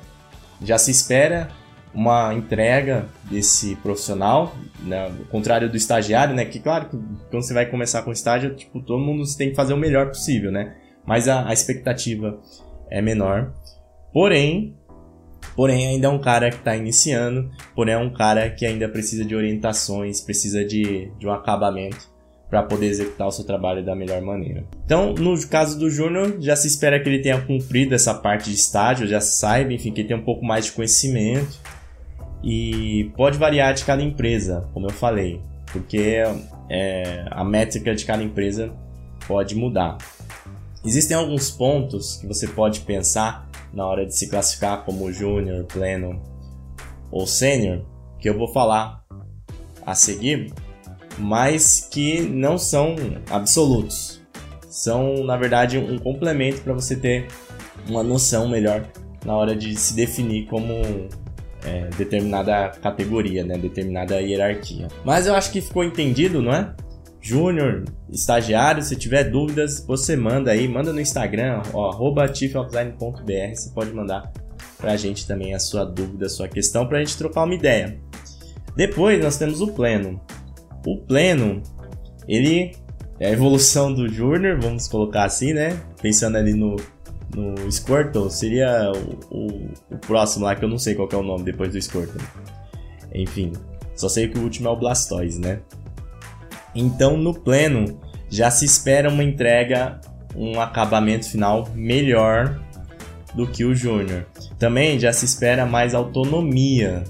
já 0.61 0.77
se 0.77 0.91
espera 0.91 1.49
uma 1.93 2.33
entrega 2.33 3.05
desse 3.23 3.75
profissional, 3.77 4.53
né? 4.81 5.05
ao 5.05 5.25
contrário 5.31 5.69
do 5.69 5.77
estagiário, 5.77 6.35
né? 6.35 6.43
Que 6.43 6.59
claro 6.59 6.89
que 6.89 6.97
quando 7.31 7.43
você 7.43 7.53
vai 7.53 7.65
começar 7.65 8.01
com 8.01 8.11
estágio, 8.11 8.53
tipo, 8.53 8.81
todo 8.81 8.99
mundo 8.99 9.23
tem 9.37 9.49
que 9.49 9.55
fazer 9.55 9.73
o 9.73 9.77
melhor 9.77 10.07
possível, 10.07 10.51
né? 10.51 10.75
Mas 11.05 11.29
a, 11.29 11.47
a 11.47 11.53
expectativa 11.53 12.37
é 12.89 13.01
menor. 13.01 13.53
Porém, 14.11 14.75
porém 15.55 15.87
ainda 15.87 16.07
é 16.07 16.09
um 16.09 16.19
cara 16.19 16.49
que 16.49 16.57
está 16.57 16.75
iniciando, 16.75 17.49
porém 17.73 17.93
é 17.93 17.97
um 17.97 18.11
cara 18.11 18.49
que 18.49 18.65
ainda 18.65 18.89
precisa 18.89 19.23
de 19.23 19.35
orientações, 19.35 20.19
precisa 20.19 20.65
de, 20.65 21.11
de 21.17 21.25
um 21.25 21.31
acabamento 21.31 22.14
para 22.49 22.63
poder 22.63 22.87
executar 22.87 23.27
o 23.27 23.31
seu 23.31 23.43
trabalho 23.43 23.83
da 23.83 23.95
melhor 23.95 24.21
maneira. 24.21 24.63
Então, 24.85 25.13
no 25.13 25.35
caso 25.47 25.77
do 25.79 25.89
Júnior, 25.89 26.37
já 26.39 26.55
se 26.55 26.67
espera 26.67 26.99
que 26.99 27.09
ele 27.09 27.19
tenha 27.19 27.41
cumprido 27.41 27.95
essa 27.95 28.13
parte 28.13 28.49
de 28.49 28.55
estágio, 28.55 29.07
já 29.07 29.19
saiba, 29.19 29.73
enfim, 29.73 29.91
que 29.91 30.01
ele 30.01 30.07
tenha 30.07 30.19
um 30.19 30.23
pouco 30.23 30.45
mais 30.45 30.65
de 30.65 30.71
conhecimento. 30.71 31.59
E 32.43 33.11
pode 33.17 33.37
variar 33.37 33.73
de 33.73 33.83
cada 33.83 34.03
empresa, 34.03 34.69
como 34.73 34.85
eu 34.85 34.93
falei, 34.93 35.41
porque 35.71 36.23
é, 36.69 37.25
a 37.31 37.43
métrica 37.43 37.95
de 37.95 38.05
cada 38.05 38.21
empresa 38.21 38.71
pode 39.27 39.55
mudar. 39.55 39.97
Existem 40.85 41.17
alguns 41.17 41.49
pontos 41.49 42.17
que 42.17 42.27
você 42.27 42.47
pode 42.47 42.81
pensar 42.81 43.49
na 43.73 43.87
hora 43.87 44.05
de 44.05 44.15
se 44.15 44.29
classificar 44.29 44.85
como 44.85 45.11
júnior, 45.11 45.65
pleno 45.65 46.21
ou 47.11 47.25
sênior, 47.25 47.83
que 48.19 48.29
eu 48.29 48.37
vou 48.37 48.47
falar 48.47 49.03
a 49.83 49.95
seguir, 49.95 50.53
mas 51.17 51.87
que 51.91 52.21
não 52.21 52.57
são 52.57 52.95
absolutos. 53.29 54.21
São, 54.69 55.23
na 55.23 55.37
verdade, 55.37 55.77
um 55.77 55.97
complemento 55.97 56.61
para 56.61 56.73
você 56.73 56.95
ter 56.95 57.27
uma 57.87 58.03
noção 58.03 58.47
melhor 58.47 58.85
na 59.25 59.35
hora 59.35 59.55
de 59.55 59.75
se 59.75 59.95
definir 59.95 60.45
como 60.47 60.73
é, 61.63 61.89
determinada 61.97 62.69
categoria, 62.81 63.43
né? 63.43 63.57
determinada 63.57 64.21
hierarquia. 64.21 64.87
Mas 65.03 65.27
eu 65.27 65.33
acho 65.33 65.51
que 65.51 65.61
ficou 65.61 65.83
entendido, 65.83 66.41
não 66.41 66.53
é? 66.53 66.73
Júnior, 67.21 67.85
estagiário, 68.11 68.83
se 68.83 68.95
tiver 68.95 69.23
dúvidas, 69.23 69.83
você 69.85 70.15
manda 70.15 70.51
aí, 70.51 70.67
manda 70.67 70.93
no 70.93 71.01
Instagram, 71.01 71.63
arroba 71.73 72.27
você 72.27 73.69
pode 73.73 73.91
mandar 73.93 74.31
pra 74.77 74.95
gente 74.95 75.25
também 75.25 75.55
a 75.55 75.59
sua 75.59 75.83
dúvida, 75.83 76.27
a 76.27 76.29
sua 76.29 76.47
questão, 76.47 76.87
pra 76.87 76.99
gente 76.99 77.17
trocar 77.17 77.45
uma 77.45 77.55
ideia. 77.55 77.99
Depois 78.75 79.23
nós 79.23 79.37
temos 79.37 79.59
o 79.59 79.69
pleno. 79.69 80.21
O 80.85 80.97
pleno, 80.97 81.63
ele 82.27 82.75
é 83.19 83.27
a 83.27 83.31
evolução 83.31 83.93
do 83.93 84.07
Junior, 84.07 84.59
vamos 84.59 84.87
colocar 84.87 85.25
assim, 85.25 85.53
né? 85.53 85.79
Pensando 86.01 86.37
ali 86.37 86.53
no, 86.53 86.75
no 87.35 87.71
Squirtle, 87.71 88.29
seria 88.29 88.91
o, 88.91 89.35
o, 89.35 89.47
o, 89.91 89.97
próximo 89.97 90.45
lá, 90.45 90.55
que 90.55 90.63
eu 90.63 90.69
não 90.69 90.77
sei 90.77 90.95
qual 90.95 91.09
é 91.11 91.15
o 91.15 91.23
nome 91.23 91.43
depois 91.43 91.71
do 91.71 91.81
Squirtle. 91.81 92.21
Enfim, 93.13 93.53
só 93.95 94.09
sei 94.09 94.27
que 94.27 94.37
o 94.37 94.43
último 94.43 94.67
é 94.67 94.71
o 94.71 94.75
Blastoise, 94.75 95.39
né? 95.39 95.61
Então, 96.75 97.17
no 97.17 97.33
pleno, 97.33 97.99
já 98.29 98.51
se 98.51 98.65
espera 98.65 99.09
uma 99.09 99.23
entrega, 99.23 99.99
um 100.35 100.59
acabamento 100.59 101.29
final 101.29 101.69
melhor 101.73 102.61
do 103.33 103.47
que 103.47 103.63
o 103.63 103.73
Júnior. 103.73 104.25
Também 104.59 104.99
já 104.99 105.13
se 105.13 105.25
espera 105.25 105.65
mais 105.65 105.95
autonomia 105.95 107.03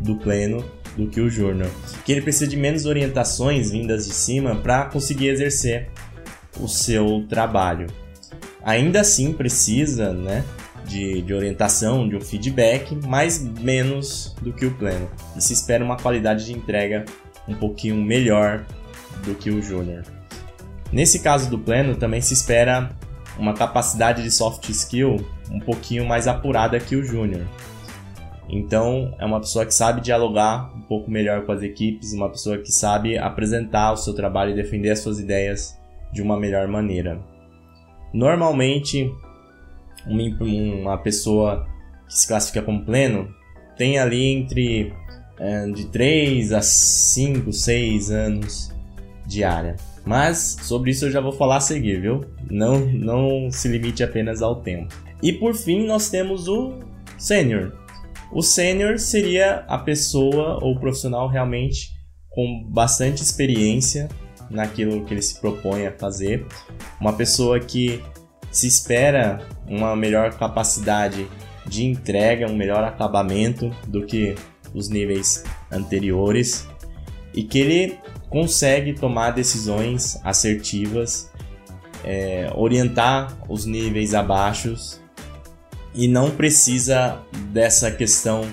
do 0.00 0.16
pleno 0.16 0.64
do 1.00 1.10
que 1.10 1.20
o 1.20 1.30
Júnior, 1.30 1.70
que 2.04 2.12
ele 2.12 2.20
precisa 2.20 2.46
de 2.46 2.56
menos 2.56 2.86
orientações 2.86 3.70
vindas 3.70 4.06
de 4.06 4.12
cima 4.12 4.54
para 4.54 4.84
conseguir 4.84 5.28
exercer 5.28 5.88
o 6.60 6.68
seu 6.68 7.24
trabalho. 7.28 7.86
Ainda 8.62 9.00
assim 9.00 9.32
precisa, 9.32 10.12
né, 10.12 10.44
de, 10.84 11.22
de 11.22 11.32
orientação, 11.32 12.08
de 12.08 12.16
um 12.16 12.20
feedback, 12.20 12.96
mas 13.06 13.42
menos 13.42 14.34
do 14.42 14.52
que 14.52 14.66
o 14.66 14.74
pleno. 14.74 15.08
E 15.36 15.40
se 15.40 15.52
espera 15.52 15.84
uma 15.84 15.96
qualidade 15.96 16.44
de 16.44 16.52
entrega 16.52 17.04
um 17.48 17.54
pouquinho 17.54 17.96
melhor 17.96 18.64
do 19.24 19.34
que 19.34 19.50
o 19.50 19.62
júnior. 19.62 20.02
Nesse 20.92 21.20
caso 21.20 21.48
do 21.48 21.58
pleno, 21.58 21.96
também 21.96 22.20
se 22.20 22.34
espera 22.34 22.90
uma 23.38 23.54
capacidade 23.54 24.22
de 24.22 24.30
soft 24.30 24.68
skill 24.68 25.24
um 25.50 25.60
pouquinho 25.60 26.04
mais 26.04 26.28
apurada 26.28 26.78
que 26.78 26.96
o 26.96 27.02
júnior. 27.04 27.46
Então, 28.52 29.14
é 29.18 29.24
uma 29.24 29.40
pessoa 29.40 29.64
que 29.64 29.72
sabe 29.72 30.00
dialogar 30.00 30.72
um 30.74 30.82
pouco 30.82 31.10
melhor 31.10 31.46
com 31.46 31.52
as 31.52 31.62
equipes, 31.62 32.12
uma 32.12 32.28
pessoa 32.28 32.58
que 32.58 32.72
sabe 32.72 33.16
apresentar 33.16 33.92
o 33.92 33.96
seu 33.96 34.12
trabalho 34.12 34.50
e 34.50 34.54
defender 34.54 34.90
as 34.90 34.98
suas 34.98 35.20
ideias 35.20 35.78
de 36.12 36.20
uma 36.20 36.38
melhor 36.38 36.66
maneira. 36.66 37.20
Normalmente, 38.12 39.08
uma 40.06 40.98
pessoa 40.98 41.66
que 42.08 42.14
se 42.14 42.26
classifica 42.26 42.62
como 42.62 42.84
pleno 42.84 43.32
tem 43.76 43.98
ali 43.98 44.24
entre 44.24 44.92
é, 45.38 45.66
de 45.68 45.86
3 45.86 46.52
a 46.52 46.60
5, 46.60 47.52
6 47.52 48.10
anos 48.10 48.72
de 49.26 49.44
área. 49.44 49.76
Mas 50.04 50.58
sobre 50.62 50.90
isso 50.90 51.06
eu 51.06 51.10
já 51.10 51.20
vou 51.20 51.32
falar 51.32 51.58
a 51.58 51.60
seguir, 51.60 52.00
viu? 52.00 52.24
Não, 52.50 52.80
não 52.80 53.50
se 53.50 53.68
limite 53.68 54.02
apenas 54.02 54.42
ao 54.42 54.56
tempo. 54.56 54.92
E 55.22 55.32
por 55.32 55.54
fim, 55.54 55.86
nós 55.86 56.10
temos 56.10 56.48
o 56.48 56.78
sênior. 57.16 57.72
O 58.32 58.42
sênior 58.42 58.98
seria 58.98 59.64
a 59.66 59.76
pessoa 59.76 60.58
ou 60.62 60.78
profissional 60.78 61.28
realmente 61.28 61.90
com 62.28 62.64
bastante 62.68 63.22
experiência 63.22 64.08
naquilo 64.48 65.04
que 65.04 65.12
ele 65.12 65.22
se 65.22 65.40
propõe 65.40 65.86
a 65.86 65.92
fazer. 65.92 66.46
Uma 67.00 67.12
pessoa 67.12 67.58
que 67.58 68.00
se 68.52 68.68
espera 68.68 69.40
uma 69.66 69.96
melhor 69.96 70.36
capacidade 70.38 71.26
de 71.66 71.84
entrega, 71.84 72.46
um 72.46 72.56
melhor 72.56 72.84
acabamento 72.84 73.70
do 73.86 74.06
que 74.06 74.36
os 74.72 74.88
níveis 74.88 75.44
anteriores 75.70 76.68
e 77.34 77.42
que 77.42 77.58
ele 77.58 77.98
consegue 78.28 78.92
tomar 78.92 79.32
decisões 79.32 80.20
assertivas, 80.24 81.30
é, 82.04 82.50
orientar 82.54 83.36
os 83.48 83.66
níveis 83.66 84.14
abaixo 84.14 84.99
e 85.94 86.06
não 86.06 86.30
precisa 86.30 87.20
dessa 87.52 87.90
questão 87.90 88.46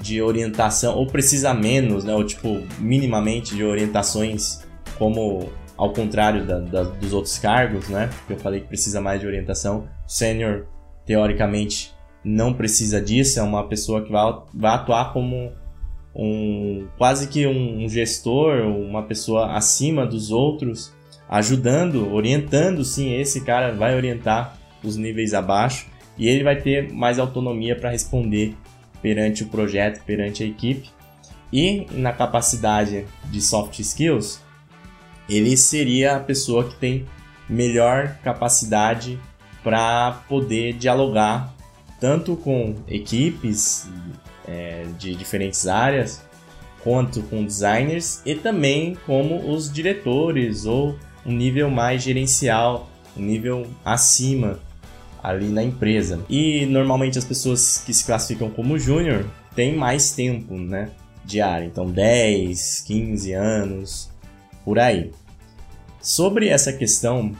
de 0.00 0.20
orientação 0.20 0.94
ou 0.96 1.06
precisa 1.06 1.54
menos, 1.54 2.04
né, 2.04 2.14
ou 2.14 2.24
tipo 2.24 2.60
minimamente 2.78 3.54
de 3.54 3.64
orientações 3.64 4.62
como 4.98 5.50
ao 5.76 5.92
contrário 5.92 6.44
da, 6.44 6.58
da, 6.58 6.82
dos 6.82 7.12
outros 7.12 7.38
cargos, 7.38 7.88
né? 7.88 8.08
Que 8.26 8.34
eu 8.34 8.38
falei 8.38 8.60
que 8.60 8.68
precisa 8.68 9.00
mais 9.00 9.20
de 9.20 9.26
orientação. 9.26 9.88
Sênior, 10.06 10.66
teoricamente, 11.04 11.92
não 12.24 12.54
precisa 12.54 13.00
disso, 13.00 13.40
é 13.40 13.42
uma 13.42 13.66
pessoa 13.66 14.04
que 14.04 14.12
vai, 14.12 14.34
vai 14.54 14.74
atuar 14.74 15.12
como 15.12 15.52
um 16.14 16.86
quase 16.96 17.26
que 17.26 17.44
um 17.46 17.88
gestor, 17.88 18.60
uma 18.68 19.02
pessoa 19.02 19.56
acima 19.56 20.06
dos 20.06 20.30
outros, 20.30 20.94
ajudando, 21.28 22.12
orientando, 22.12 22.84
sim, 22.84 23.12
esse 23.14 23.40
cara 23.40 23.72
vai 23.72 23.96
orientar 23.96 24.56
os 24.82 24.96
níveis 24.96 25.34
abaixo 25.34 25.86
e 26.16 26.28
ele 26.28 26.44
vai 26.44 26.56
ter 26.56 26.92
mais 26.92 27.18
autonomia 27.18 27.76
para 27.76 27.90
responder 27.90 28.56
perante 29.02 29.42
o 29.42 29.48
projeto, 29.48 30.02
perante 30.04 30.42
a 30.42 30.46
equipe. 30.46 30.90
E 31.52 31.86
na 31.92 32.12
capacidade 32.12 33.04
de 33.26 33.40
soft 33.40 33.78
skills, 33.78 34.40
ele 35.28 35.56
seria 35.56 36.16
a 36.16 36.20
pessoa 36.20 36.64
que 36.64 36.76
tem 36.76 37.06
melhor 37.48 38.16
capacidade 38.22 39.18
para 39.62 40.24
poder 40.28 40.74
dialogar 40.74 41.54
tanto 42.00 42.36
com 42.36 42.74
equipes 42.88 43.88
é, 44.46 44.84
de 44.98 45.14
diferentes 45.14 45.66
áreas, 45.66 46.22
quanto 46.82 47.22
com 47.22 47.44
designers 47.44 48.20
e 48.26 48.34
também 48.34 48.94
como 49.06 49.50
os 49.50 49.72
diretores 49.72 50.66
ou 50.66 50.98
um 51.24 51.32
nível 51.32 51.70
mais 51.70 52.02
gerencial, 52.02 52.90
um 53.16 53.22
nível 53.22 53.66
acima 53.82 54.58
ali 55.24 55.48
na 55.48 55.62
empresa. 55.62 56.20
E 56.28 56.66
normalmente 56.66 57.18
as 57.18 57.24
pessoas 57.24 57.82
que 57.84 57.94
se 57.94 58.04
classificam 58.04 58.50
como 58.50 58.78
júnior 58.78 59.24
têm 59.56 59.74
mais 59.74 60.12
tempo, 60.12 60.54
né, 60.54 60.90
de 61.24 61.40
área, 61.40 61.64
então 61.64 61.90
10, 61.90 62.82
15 62.86 63.32
anos, 63.32 64.10
por 64.62 64.78
aí. 64.78 65.10
Sobre 65.98 66.48
essa 66.48 66.70
questão 66.70 67.32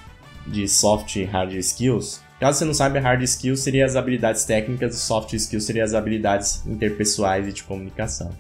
de 0.47 0.67
soft 0.67 1.17
e 1.17 1.25
hard 1.25 1.53
skills, 1.53 2.23
caso 2.41 2.59
você 2.59 2.65
não 2.65 2.73
saiba, 2.73 2.99
hard 2.99 3.23
skills 3.23 3.61
seria 3.61 3.85
as 3.85 3.97
habilidades 3.97 4.45
técnicas 4.45 4.95
e 4.95 4.99
soft 4.99 5.35
skills 5.35 5.65
seria 5.65 5.85
as 5.85 5.93
habilidades 5.93 6.65
interpessoais 6.67 7.47
e 7.47 7.53
de 7.53 7.63
comunicação. 7.63 8.31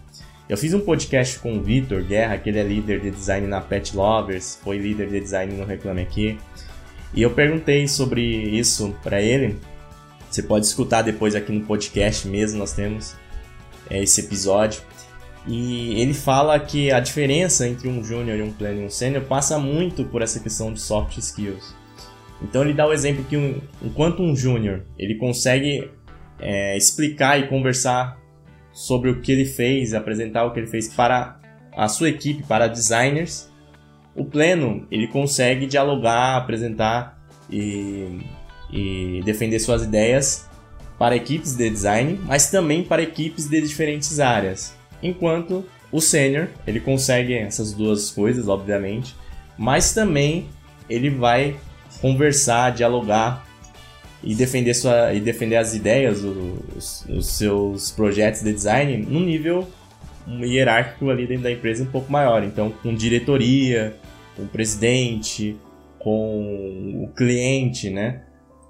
Eu 0.48 0.56
fiz 0.56 0.72
um 0.72 0.80
podcast 0.80 1.38
com 1.38 1.56
o 1.56 1.62
Vitor 1.62 2.02
Guerra, 2.02 2.38
que 2.38 2.48
ele 2.48 2.58
é 2.58 2.62
líder 2.62 3.00
de 3.00 3.10
design 3.10 3.46
na 3.46 3.60
Pet 3.60 3.94
Lovers, 3.94 4.58
foi 4.62 4.78
líder 4.78 5.08
de 5.08 5.20
design 5.20 5.54
no 5.54 5.64
Reclame 5.64 6.02
Aqui, 6.02 6.38
e 7.14 7.22
eu 7.22 7.30
perguntei 7.30 7.86
sobre 7.86 8.22
isso 8.22 8.94
para 9.02 9.22
ele. 9.22 9.56
Você 10.30 10.42
pode 10.42 10.66
escutar 10.66 11.02
depois 11.02 11.34
aqui 11.34 11.52
no 11.52 11.64
podcast 11.64 12.26
mesmo, 12.26 12.58
nós 12.58 12.72
temos 12.72 13.14
é, 13.88 14.02
esse 14.02 14.20
episódio. 14.20 14.82
E 15.46 16.00
ele 16.00 16.14
fala 16.14 16.58
que 16.58 16.90
a 16.90 16.98
diferença 16.98 17.68
entre 17.68 17.86
um 17.86 18.02
júnior 18.02 18.38
e 18.38 18.42
um 18.42 18.50
pleno 18.50 18.82
e 18.82 18.84
um 18.86 18.90
sênior 18.90 19.22
passa 19.24 19.58
muito 19.58 20.04
por 20.04 20.22
essa 20.22 20.40
questão 20.40 20.72
de 20.72 20.80
soft 20.80 21.18
skills. 21.18 21.74
Então 22.42 22.62
ele 22.62 22.72
dá 22.72 22.86
o 22.86 22.92
exemplo 22.92 23.24
que 23.24 23.36
um, 23.36 23.60
enquanto 23.82 24.22
um 24.22 24.34
júnior 24.34 24.82
ele 24.98 25.14
consegue 25.16 25.90
é, 26.38 26.76
explicar 26.76 27.38
e 27.38 27.46
conversar 27.46 28.18
sobre 28.72 29.10
o 29.10 29.20
que 29.20 29.30
ele 29.30 29.44
fez, 29.44 29.94
apresentar 29.94 30.44
o 30.44 30.52
que 30.52 30.60
ele 30.60 30.66
fez 30.66 30.88
para 30.88 31.40
a 31.76 31.88
sua 31.88 32.08
equipe, 32.08 32.42
para 32.42 32.66
designers, 32.66 33.48
o 34.14 34.24
pleno 34.24 34.86
ele 34.90 35.08
consegue 35.08 35.66
dialogar, 35.66 36.36
apresentar 36.36 37.18
e, 37.50 38.20
e 38.72 39.22
defender 39.24 39.58
suas 39.58 39.82
ideias 39.82 40.48
para 40.98 41.16
equipes 41.16 41.56
de 41.56 41.68
design, 41.68 42.20
mas 42.24 42.50
também 42.50 42.84
para 42.84 43.02
equipes 43.02 43.46
de 43.46 43.60
diferentes 43.60 44.20
áreas. 44.20 44.74
Enquanto 45.02 45.64
o 45.90 46.00
sênior, 46.00 46.48
ele 46.66 46.80
consegue 46.80 47.34
essas 47.34 47.72
duas 47.72 48.10
coisas, 48.10 48.48
obviamente, 48.48 49.14
mas 49.58 49.92
também 49.92 50.48
ele 50.88 51.10
vai 51.10 51.56
conversar, 52.00 52.70
dialogar 52.70 53.46
e 54.22 54.34
defender, 54.34 54.74
sua, 54.74 55.12
e 55.12 55.20
defender 55.20 55.56
as 55.56 55.74
ideias, 55.74 56.22
os, 56.22 57.04
os 57.08 57.26
seus 57.26 57.90
projetos 57.90 58.42
de 58.42 58.52
design 58.52 58.96
num 58.96 59.20
nível 59.20 59.68
hierárquico 60.26 61.10
ali 61.10 61.26
dentro 61.26 61.44
da 61.44 61.52
empresa 61.52 61.82
um 61.82 61.90
pouco 61.90 62.10
maior. 62.10 62.42
Então, 62.42 62.70
com 62.70 62.94
diretoria, 62.94 63.96
com 64.36 64.46
presidente, 64.46 65.56
com 65.98 67.04
o 67.04 67.08
cliente, 67.14 67.90
né? 67.90 68.22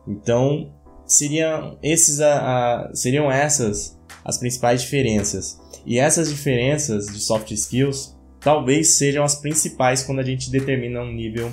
Então, 0.07 0.73
seriam, 1.07 1.79
esses 1.83 2.21
a, 2.21 2.87
a, 2.87 2.95
seriam 2.95 3.31
essas 3.31 3.99
as 4.25 4.38
principais 4.38 4.83
diferenças. 4.83 5.61
E 5.85 5.99
essas 5.99 6.31
diferenças 6.31 7.07
de 7.07 7.21
soft 7.21 7.51
skills 7.51 8.17
talvez 8.40 8.97
sejam 8.97 9.25
as 9.25 9.35
principais 9.35 10.03
quando 10.03 10.21
a 10.21 10.23
gente 10.25 10.51
determina 10.51 11.01
um 11.01 11.12
nível 11.12 11.51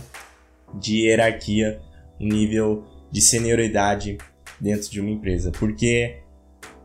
de 0.73 1.05
hierarquia, 1.05 1.81
um 2.19 2.27
nível 2.27 2.85
de 3.11 3.21
senioridade 3.21 4.17
dentro 4.59 4.89
de 4.89 4.99
uma 4.99 5.09
empresa. 5.09 5.51
Porque 5.51 6.17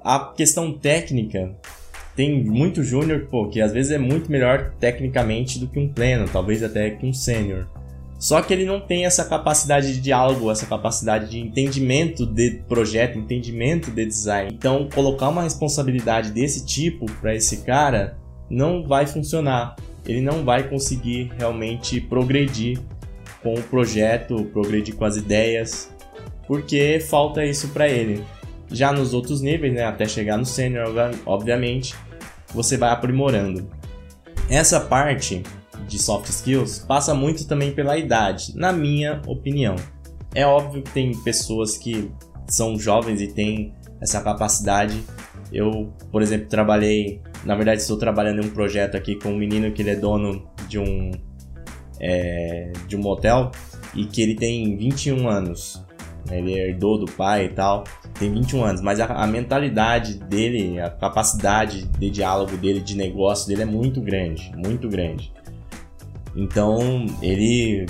a 0.03 0.33
questão 0.37 0.77
técnica 0.77 1.57
tem 2.17 2.43
muito 2.43 2.83
júnior, 2.83 3.29
pô, 3.31 3.47
que 3.47 3.61
às 3.61 3.73
vezes 3.73 3.93
é 3.93 3.99
muito 3.99 4.33
melhor 4.33 4.73
tecnicamente 4.81 5.59
do 5.59 5.69
que 5.69 5.79
um 5.79 5.87
pleno, 5.87 6.27
talvez 6.27 6.63
até 6.63 6.91
que 6.91 7.05
um 7.05 7.13
sênior. 7.13 7.67
Só 8.19 8.41
que 8.41 8.53
ele 8.55 8.65
não 8.65 8.81
tem 8.81 9.05
essa 9.05 9.27
capacidade 9.27 9.93
de 9.93 10.01
diálogo, 10.01 10.51
essa 10.51 10.65
capacidade 10.65 11.29
de 11.31 11.39
entendimento 11.39 12.25
de 12.25 12.63
projeto, 12.67 13.19
entendimento 13.19 13.91
de 13.91 14.07
design. 14.07 14.51
Então, 14.55 14.89
colocar 14.93 15.29
uma 15.29 15.43
responsabilidade 15.43 16.31
desse 16.31 16.65
tipo 16.65 17.05
para 17.21 17.35
esse 17.35 17.59
cara 17.59 18.17
não 18.49 18.87
vai 18.87 19.07
funcionar. 19.07 19.77
Ele 20.07 20.23
não 20.23 20.45
vai 20.45 20.67
conseguir 20.67 21.31
realmente 21.39 22.01
progredir 22.01 22.79
com 23.43 23.53
o 23.53 23.63
projeto, 23.63 24.45
progredir 24.47 24.95
com 24.95 25.05
as 25.05 25.17
ideias, 25.17 25.95
porque 26.47 26.99
falta 27.01 27.45
isso 27.45 27.69
para 27.69 27.87
ele. 27.87 28.25
Já 28.73 28.93
nos 28.93 29.13
outros 29.13 29.43
níveis, 29.43 29.75
né, 29.75 29.85
até 29.85 30.07
chegar 30.09 30.39
no 30.39 30.47
sênior, 30.47 30.93
obviamente, 31.27 31.95
você 32.53 32.77
vai 32.77 32.91
aprimorando. 32.91 33.69
Essa 34.49 34.81
parte 34.81 35.43
de 35.87 35.99
soft 35.99 36.29
skills 36.29 36.81
passa 36.81 37.15
muito 37.15 37.47
também 37.47 37.73
pela 37.73 37.97
idade, 37.97 38.57
na 38.57 38.73
minha 38.73 39.21
opinião. 39.27 39.77
É 40.35 40.47
óbvio 40.47 40.83
que 40.83 40.91
tem 40.91 41.17
pessoas 41.23 41.77
que 41.77 42.11
são 42.49 42.79
jovens 42.79 43.21
e 43.21 43.29
têm 43.29 43.75
essa 44.01 44.21
capacidade. 44.21 45.03
Eu, 45.53 45.93
por 46.11 46.23
exemplo, 46.23 46.49
trabalhei, 46.49 47.21
na 47.45 47.55
verdade, 47.55 47.81
estou 47.81 47.97
trabalhando 47.97 48.43
em 48.43 48.47
um 48.47 48.51
projeto 48.51 48.97
aqui 48.97 49.17
com 49.17 49.31
um 49.31 49.37
menino 49.37 49.73
que 49.73 49.83
ele 49.83 49.91
é 49.91 49.97
dono 49.97 50.49
de 50.69 50.79
um 50.79 51.13
é, 52.01 52.73
de 52.87 52.97
um 52.97 53.01
motel 53.01 53.51
e 53.95 54.05
que 54.05 54.21
ele 54.21 54.35
tem 54.35 54.77
21 54.77 55.29
anos. 55.29 55.86
Ele 56.31 56.53
herdou 56.53 56.99
do 56.99 57.07
pai 57.07 57.47
e 57.47 57.49
tal. 57.51 57.85
tem 58.19 58.33
21 58.33 58.65
anos, 58.65 58.81
mas 58.81 59.01
a, 59.01 59.07
a, 59.07 59.27
mentalidade 59.27 60.15
dele, 60.15 60.81
a 60.81 60.91
capacidade 60.91 61.87
de 61.87 62.11
diálogo 62.11 62.57
dele, 62.57 62.81
de 62.81 62.97
negócio 62.97 63.49
dele 63.49 63.63
é 63.63 63.67
muito 63.67 64.01
grande, 64.01 64.53
muito 64.57 64.89
grande. 64.89 65.33
Então, 66.35 67.07
ele 67.23 67.87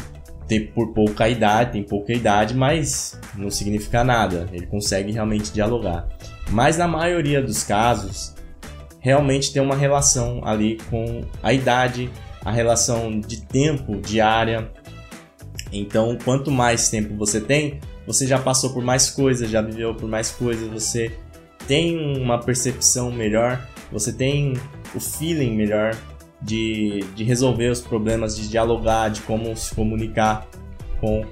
tem 0.47 0.67
por 0.67 0.93
pouca 0.93 1.29
idade, 1.29 1.73
tem 1.73 1.83
pouca 1.83 2.13
idade, 2.13 2.55
mas 2.55 3.19
não 3.35 3.51
significa 3.51 4.05
nada. 4.05 4.47
Ele 4.53 4.67
consegue 4.67 5.13
realmente 5.13 5.53
dialogar. 5.53 6.09
Mas 6.51 6.77
na 6.79 6.87
maioria 6.87 7.43
dos 7.43 7.65
casos, 7.65 8.35
realmente 9.01 9.53
tem 9.53 9.61
uma 9.61 9.75
relação 9.75 10.41
ali 10.45 10.79
com 10.89 11.23
a 11.43 11.53
idade, 11.53 12.11
a 12.45 12.53
relação 12.53 13.21
de 13.21 13.41
tempo 13.43 14.01
diária. 14.01 14.71
Então, 15.73 16.17
quanto 16.25 16.51
mais 16.51 16.89
tempo 16.89 17.17
você 17.17 17.41
tem, 17.41 17.81
você 18.07 18.27
já 18.27 18.39
passou 18.39 18.73
por 18.73 18.83
mais 18.83 19.11
coisas, 19.11 19.51
já 19.51 19.61
viveu 19.61 19.95
por 19.95 20.09
mais 20.09 20.31
coisas, 20.31 20.69
você 20.69 21.13
tem 21.67 22.19
uma 22.19 22.39
percepção 22.39 23.11
melhor, 23.11 23.67
você 23.91 24.13
tem 24.13 24.55
o 24.95 25.01
feeling 25.01 25.57
melhor 25.57 25.97
de, 26.41 27.01
de 27.15 27.25
resolver 27.25 27.69
os 27.71 27.81
problemas, 27.81 28.37
de 28.37 28.49
dialogar, 28.49 29.09
de 29.09 29.21
como 29.23 29.57
se 29.57 29.75
comunicar 29.75 30.47
com 31.01 31.25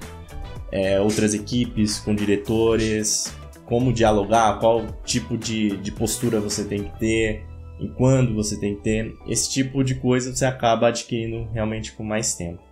é, 0.72 1.00
outras 1.00 1.34
equipes, 1.34 2.00
com 2.00 2.14
diretores, 2.14 3.32
como 3.66 3.92
dialogar, 3.92 4.58
qual 4.58 4.84
tipo 5.04 5.38
de, 5.38 5.76
de 5.76 5.92
postura 5.92 6.40
você 6.40 6.64
tem 6.64 6.84
que 6.84 6.98
ter, 6.98 7.46
e 7.80 7.88
quando 7.88 8.34
você 8.34 8.58
tem 8.58 8.76
que 8.76 8.82
ter. 8.82 9.14
Esse 9.26 9.50
tipo 9.50 9.82
de 9.82 9.94
coisa 9.96 10.34
você 10.34 10.44
acaba 10.44 10.88
adquirindo 10.88 11.48
realmente 11.52 11.92
com 11.92 12.04
mais 12.04 12.34
tempo. 12.34 12.62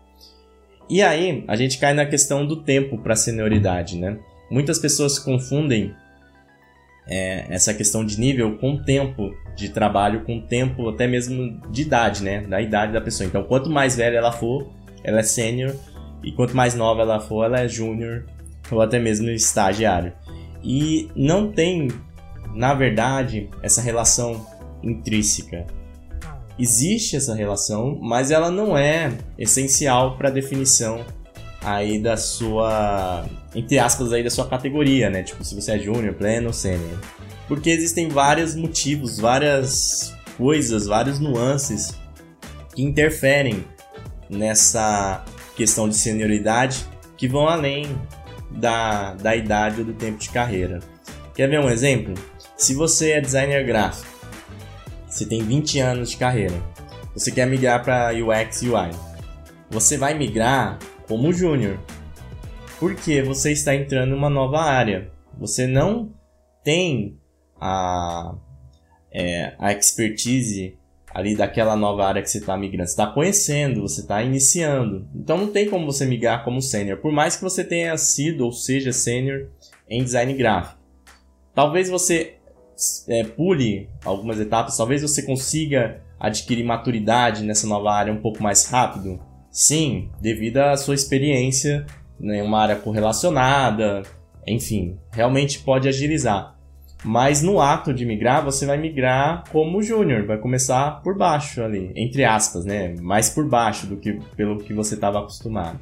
E 0.93 1.01
aí, 1.01 1.43
a 1.49 1.57
gente 1.57 1.79
cai 1.79 1.95
na 1.95 2.05
questão 2.05 2.45
do 2.45 2.55
tempo 2.55 2.99
para 2.99 3.17
senioridade, 3.17 3.97
né? 3.97 4.19
Muitas 4.51 4.79
pessoas 4.79 5.19
confundem 5.19 5.95
é, 7.09 7.47
essa 7.49 7.73
questão 7.73 8.05
de 8.05 8.21
nível 8.21 8.59
com 8.59 8.77
tempo 8.77 9.35
de 9.57 9.71
trabalho, 9.71 10.23
com 10.27 10.39
tempo 10.39 10.91
até 10.91 11.07
mesmo 11.07 11.59
de 11.71 11.81
idade, 11.81 12.23
né? 12.23 12.43
Da 12.43 12.61
idade 12.61 12.93
da 12.93 13.01
pessoa. 13.01 13.27
Então, 13.27 13.43
quanto 13.43 13.71
mais 13.71 13.97
velha 13.97 14.19
ela 14.19 14.33
for, 14.33 14.71
ela 15.03 15.21
é 15.21 15.23
sênior, 15.23 15.75
e 16.23 16.31
quanto 16.31 16.55
mais 16.55 16.75
nova 16.75 17.01
ela 17.01 17.21
for, 17.21 17.47
ela 17.47 17.61
é 17.61 17.67
júnior 17.67 18.27
ou 18.71 18.83
até 18.83 18.99
mesmo 18.99 19.31
estagiário. 19.31 20.13
E 20.63 21.09
não 21.17 21.51
tem, 21.51 21.89
na 22.55 22.75
verdade, 22.75 23.49
essa 23.63 23.81
relação 23.81 24.47
intrínseca 24.83 25.67
existe 26.59 27.17
essa 27.17 27.35
relação, 27.35 27.99
mas 28.01 28.31
ela 28.31 28.51
não 28.51 28.77
é 28.77 29.13
essencial 29.39 30.17
para 30.17 30.29
a 30.29 30.33
definição 30.33 31.05
aí 31.63 31.99
da 31.99 32.17
sua, 32.17 33.25
entre 33.55 33.79
aspas 33.79 34.13
aí 34.13 34.23
da 34.23 34.31
sua 34.31 34.49
categoria, 34.49 35.09
né? 35.09 35.23
Tipo, 35.23 35.45
se 35.45 35.55
você 35.55 35.73
é 35.73 35.79
júnior, 35.79 36.15
pleno, 36.15 36.53
sênior. 36.53 36.99
Porque 37.47 37.71
existem 37.71 38.09
vários 38.09 38.55
motivos, 38.55 39.19
várias 39.19 40.15
coisas, 40.37 40.87
vários 40.87 41.19
nuances 41.19 41.95
que 42.75 42.83
interferem 42.83 43.65
nessa 44.29 45.25
questão 45.57 45.89
de 45.89 45.97
senioridade 45.97 46.85
que 47.17 47.29
vão 47.29 47.47
além 47.47 47.87
da, 48.51 49.15
da 49.15 49.37
idade 49.37 49.81
ou 49.81 49.87
do 49.87 49.93
tempo 49.93 50.19
de 50.19 50.31
carreira. 50.31 50.81
Quer 51.35 51.49
ver 51.49 51.61
um 51.61 51.71
exemplo? 51.71 52.15
Se 52.57 52.75
você 52.75 53.13
é 53.13 53.21
designer 53.21 53.65
gráfico 53.65 54.12
você 55.13 55.27
tem 55.27 55.43
20 55.43 55.79
anos 55.79 56.11
de 56.11 56.17
carreira. 56.17 56.55
Você 57.13 57.31
quer 57.31 57.47
migrar 57.47 57.85
para 57.85 58.13
UX 58.15 58.63
UI. 58.63 58.91
Você 59.71 59.99
vai 59.99 60.15
migrar 60.15 60.79
como 61.07 61.35
júnior. 61.35 61.79
Porque 62.81 63.21
você 63.21 63.53
está 63.53 63.75
entrando 63.75 64.13
em 64.15 64.17
uma 64.17 64.31
nova 64.31 64.63
área. 64.63 65.13
Você 65.39 65.67
não 65.67 66.15
tem 66.65 67.19
a, 67.61 68.35
é, 69.13 69.55
a 69.59 69.71
expertise 69.73 70.79
ali 71.15 71.37
daquela 71.37 71.77
nova 71.77 72.07
área 72.07 72.23
que 72.23 72.31
você 72.31 72.39
está 72.39 72.57
migrando. 72.57 72.89
Você 72.89 72.95
está 72.95 73.07
conhecendo, 73.07 73.83
você 73.83 74.01
está 74.01 74.23
iniciando. 74.23 75.07
Então 75.15 75.37
não 75.37 75.53
tem 75.53 75.69
como 75.69 75.85
você 75.85 76.07
migrar 76.07 76.43
como 76.43 76.63
sênior. 76.63 76.97
Por 76.97 77.13
mais 77.13 77.37
que 77.37 77.43
você 77.43 77.63
tenha 77.63 77.95
sido 77.99 78.47
ou 78.47 78.53
seja 78.53 78.93
sênior 78.93 79.51
em 79.87 80.03
design 80.03 80.33
gráfico. 80.33 80.81
Talvez 81.55 81.91
você 81.91 82.39
é, 83.09 83.25
pule 83.25 83.89
algumas 84.05 84.39
etapas, 84.41 84.77
talvez 84.77 85.03
você 85.03 85.23
consiga 85.23 86.01
adquirir 86.19 86.65
maturidade 86.65 87.45
nessa 87.45 87.67
nova 87.67 87.93
área 87.93 88.13
um 88.13 88.21
pouco 88.21 88.43
mais 88.43 88.67
rápido? 88.67 89.21
Sim, 89.51 90.09
devido 90.21 90.59
à 90.59 90.77
sua 90.77 90.95
experiência 90.95 91.85
né, 92.19 92.39
em 92.39 92.43
uma 92.43 92.61
área 92.61 92.77
correlacionada, 92.77 94.03
enfim, 94.47 94.99
realmente 95.13 95.59
pode 95.59 95.89
agilizar. 95.89 96.57
Mas 97.05 97.43
no 97.43 97.61
ato 97.61 97.93
de 97.93 98.07
migrar, 98.07 98.45
você 98.45 98.65
vai 98.65 98.79
migrar 98.79 99.43
como 99.51 99.83
júnior, 99.83 100.25
vai 100.25 100.39
começar 100.39 101.03
por 101.03 101.17
baixo 101.17 101.61
ali, 101.61 101.93
entre 101.97 102.25
aspas, 102.25 102.65
né? 102.65 102.95
Mais 103.01 103.29
por 103.29 103.49
baixo 103.49 103.89
do 103.89 103.97
que 103.97 104.21
pelo 104.37 104.59
que 104.59 104.73
você 104.73 104.95
estava 104.95 105.19
acostumado. 105.19 105.81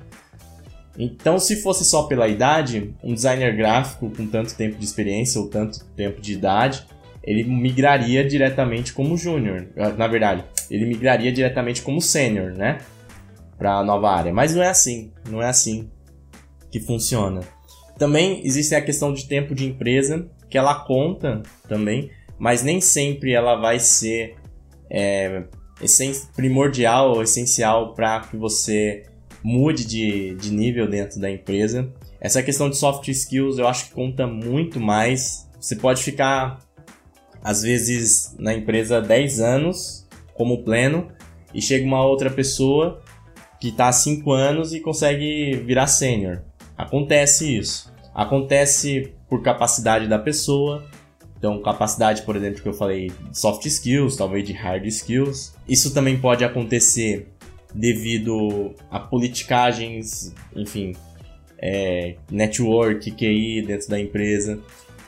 Então, 1.02 1.38
se 1.38 1.56
fosse 1.56 1.82
só 1.82 2.02
pela 2.02 2.28
idade, 2.28 2.94
um 3.02 3.14
designer 3.14 3.56
gráfico 3.56 4.10
com 4.10 4.26
tanto 4.26 4.54
tempo 4.54 4.76
de 4.76 4.84
experiência 4.84 5.40
ou 5.40 5.48
tanto 5.48 5.82
tempo 5.96 6.20
de 6.20 6.34
idade, 6.34 6.86
ele 7.24 7.42
migraria 7.42 8.22
diretamente 8.22 8.92
como 8.92 9.16
júnior. 9.16 9.68
Ah, 9.78 9.88
na 9.88 10.06
verdade, 10.06 10.44
ele 10.70 10.84
migraria 10.84 11.32
diretamente 11.32 11.80
como 11.80 12.02
sênior, 12.02 12.52
né? 12.52 12.78
Para 13.56 13.78
a 13.78 13.84
nova 13.84 14.10
área. 14.10 14.30
Mas 14.30 14.54
não 14.54 14.62
é 14.62 14.68
assim. 14.68 15.10
Não 15.30 15.42
é 15.42 15.48
assim 15.48 15.90
que 16.70 16.78
funciona. 16.78 17.40
Também 17.98 18.42
existe 18.44 18.74
a 18.74 18.82
questão 18.82 19.12
de 19.12 19.26
tempo 19.26 19.54
de 19.54 19.64
empresa, 19.66 20.28
que 20.50 20.58
ela 20.58 20.74
conta 20.74 21.42
também, 21.66 22.10
mas 22.38 22.62
nem 22.62 22.78
sempre 22.78 23.32
ela 23.32 23.56
vai 23.56 23.78
ser 23.78 24.36
é, 24.90 25.44
primordial 26.36 27.12
ou 27.12 27.22
essencial 27.22 27.94
para 27.94 28.20
que 28.20 28.36
você 28.36 29.04
mude 29.42 29.84
de, 29.84 30.34
de 30.34 30.50
nível 30.52 30.88
dentro 30.88 31.20
da 31.20 31.30
empresa. 31.30 31.92
Essa 32.20 32.42
questão 32.42 32.68
de 32.68 32.76
soft 32.76 33.08
skills 33.08 33.58
eu 33.58 33.66
acho 33.66 33.86
que 33.86 33.92
conta 33.92 34.26
muito 34.26 34.78
mais. 34.78 35.48
Você 35.58 35.76
pode 35.76 36.02
ficar, 36.02 36.58
às 37.42 37.62
vezes, 37.62 38.34
na 38.38 38.54
empresa 38.54 39.00
10 39.00 39.40
anos 39.40 40.06
como 40.34 40.62
pleno 40.62 41.08
e 41.54 41.60
chega 41.60 41.84
uma 41.84 42.04
outra 42.04 42.30
pessoa 42.30 43.02
que 43.60 43.68
está 43.68 43.88
há 43.88 43.92
5 43.92 44.32
anos 44.32 44.72
e 44.72 44.80
consegue 44.80 45.56
virar 45.66 45.86
sênior. 45.86 46.42
Acontece 46.76 47.58
isso. 47.58 47.92
Acontece 48.14 49.12
por 49.28 49.42
capacidade 49.42 50.08
da 50.08 50.18
pessoa. 50.18 50.84
Então, 51.38 51.60
capacidade, 51.62 52.22
por 52.22 52.36
exemplo, 52.36 52.62
que 52.62 52.68
eu 52.68 52.72
falei, 52.72 53.10
soft 53.32 53.64
skills, 53.64 54.16
talvez 54.16 54.46
de 54.46 54.52
hard 54.52 54.84
skills. 54.86 55.54
Isso 55.68 55.92
também 55.94 56.18
pode 56.18 56.44
acontecer 56.44 57.28
devido 57.74 58.74
a 58.90 58.98
politicagens, 58.98 60.34
enfim, 60.54 60.94
é, 61.58 62.16
network, 62.30 63.10
QI 63.10 63.62
dentro 63.62 63.88
da 63.88 64.00
empresa. 64.00 64.60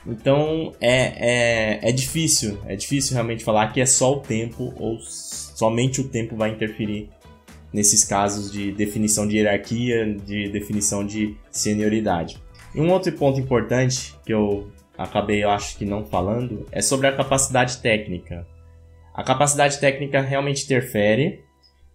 Então 0.05 0.73
é, 0.81 1.79
é, 1.79 1.89
é 1.89 1.91
difícil, 1.91 2.59
é 2.65 2.75
difícil 2.75 3.13
realmente 3.13 3.43
falar 3.43 3.71
que 3.71 3.79
é 3.79 3.85
só 3.85 4.13
o 4.13 4.19
tempo 4.19 4.73
ou 4.77 4.99
somente 4.99 6.01
o 6.01 6.07
tempo 6.09 6.35
vai 6.35 6.51
interferir 6.51 7.09
nesses 7.71 8.03
casos 8.03 8.51
de 8.51 8.71
definição 8.71 9.27
de 9.27 9.37
hierarquia, 9.37 10.13
de 10.13 10.49
definição 10.49 11.05
de 11.05 11.35
senioridade. 11.49 12.37
E 12.75 12.79
um 12.79 12.91
outro 12.91 13.11
ponto 13.13 13.39
importante 13.39 14.13
que 14.25 14.33
eu 14.33 14.69
acabei, 14.97 15.43
eu 15.43 15.49
acho 15.49 15.77
que 15.77 15.85
não 15.85 16.05
falando, 16.05 16.67
é 16.71 16.81
sobre 16.81 17.07
a 17.07 17.15
capacidade 17.15 17.77
técnica. 17.77 18.45
A 19.13 19.23
capacidade 19.23 19.79
técnica 19.79 20.21
realmente 20.21 20.65
interfere, 20.65 21.43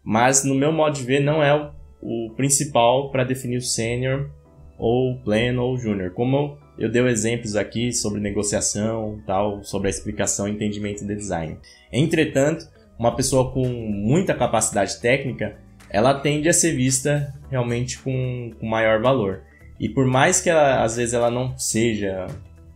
mas 0.09 0.43
no 0.43 0.55
meu 0.55 0.73
modo 0.73 0.97
de 0.97 1.05
ver 1.05 1.21
não 1.21 1.43
é 1.43 1.55
o, 1.55 1.71
o 2.01 2.31
principal 2.31 3.11
para 3.11 3.25
definir 3.25 3.59
o 3.59 3.63
sênior 3.63 4.31
ou 4.79 5.19
pleno 5.19 5.63
ou 5.63 5.77
júnior. 5.77 6.15
Como 6.15 6.57
eu 6.79 6.91
dei 6.91 7.07
exemplos 7.09 7.55
aqui 7.55 7.93
sobre 7.93 8.19
negociação, 8.19 9.21
tal, 9.27 9.63
sobre 9.63 9.89
a 9.89 9.91
explicação 9.91 10.49
entendimento 10.49 11.07
de 11.07 11.15
design. 11.15 11.59
Entretanto, 11.93 12.67
uma 12.99 13.15
pessoa 13.15 13.53
com 13.53 13.69
muita 13.69 14.33
capacidade 14.33 14.99
técnica, 14.99 15.59
ela 15.91 16.15
tende 16.15 16.49
a 16.49 16.55
ser 16.55 16.75
vista 16.75 17.35
realmente 17.51 17.99
com, 17.99 18.51
com 18.59 18.67
maior 18.67 19.03
valor. 19.03 19.43
E 19.79 19.91
por 19.91 20.07
mais 20.07 20.41
que 20.41 20.49
ela, 20.49 20.83
às 20.83 20.97
vezes 20.97 21.13
ela 21.13 21.31
não 21.31 21.55
seja 21.59 22.29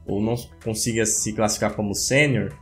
ou 0.07 0.21
não 0.21 0.35
consiga 0.63 1.07
se 1.07 1.33
classificar 1.33 1.73
como 1.73 1.95
sênior, 1.95 2.53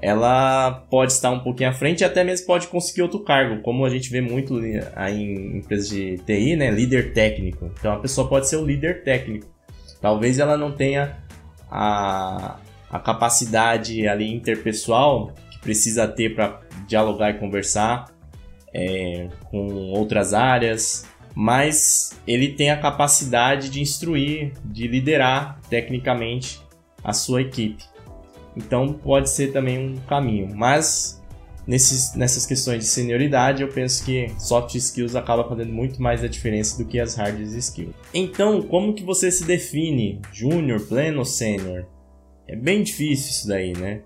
ela 0.00 0.70
pode 0.90 1.12
estar 1.12 1.30
um 1.30 1.40
pouquinho 1.40 1.70
à 1.70 1.72
frente 1.72 2.02
e 2.02 2.04
até 2.04 2.22
mesmo 2.22 2.46
pode 2.46 2.66
conseguir 2.68 3.02
outro 3.02 3.20
cargo, 3.20 3.62
como 3.62 3.84
a 3.84 3.90
gente 3.90 4.10
vê 4.10 4.20
muito 4.20 4.58
em 4.64 5.56
empresas 5.56 5.88
de 5.88 6.18
TI, 6.18 6.56
né? 6.56 6.70
Líder 6.70 7.12
técnico. 7.12 7.70
Então 7.78 7.92
a 7.92 7.98
pessoa 7.98 8.28
pode 8.28 8.48
ser 8.48 8.56
o 8.56 8.64
líder 8.64 9.02
técnico. 9.02 9.46
Talvez 10.00 10.38
ela 10.38 10.56
não 10.56 10.72
tenha 10.72 11.16
a, 11.70 12.58
a 12.90 12.98
capacidade 12.98 14.06
ali 14.06 14.32
interpessoal 14.32 15.32
que 15.50 15.58
precisa 15.60 16.06
ter 16.06 16.34
para 16.34 16.60
dialogar 16.86 17.30
e 17.30 17.34
conversar 17.38 18.06
é, 18.74 19.28
com 19.50 19.66
outras 19.92 20.34
áreas, 20.34 21.06
mas 21.34 22.18
ele 22.26 22.48
tem 22.48 22.70
a 22.70 22.76
capacidade 22.76 23.70
de 23.70 23.80
instruir, 23.80 24.52
de 24.64 24.86
liderar 24.86 25.58
tecnicamente 25.70 26.60
a 27.02 27.12
sua 27.14 27.40
equipe. 27.40 27.82
Então 28.56 28.92
pode 28.92 29.30
ser 29.30 29.52
também 29.52 29.78
um 29.78 29.96
caminho, 30.06 30.54
mas 30.54 31.22
nesses, 31.66 32.14
nessas 32.14 32.46
questões 32.46 32.78
de 32.78 32.86
senioridade 32.86 33.62
eu 33.62 33.68
penso 33.68 34.04
que 34.04 34.30
soft 34.38 34.74
skills 34.74 35.14
acaba 35.14 35.46
fazendo 35.48 35.72
muito 35.72 36.00
mais 36.00 36.22
a 36.22 36.28
diferença 36.28 36.82
do 36.82 36.88
que 36.88 36.98
as 36.98 37.14
hard 37.16 37.38
skills. 37.40 37.94
Então, 38.14 38.62
como 38.62 38.94
que 38.94 39.02
você 39.02 39.30
se 39.30 39.44
define? 39.44 40.20
Júnior, 40.32 40.80
pleno 40.86 41.24
sênior? 41.24 41.86
É 42.48 42.54
bem 42.54 42.82
difícil 42.82 43.30
isso 43.30 43.48
daí, 43.48 43.72
né? 43.76 44.02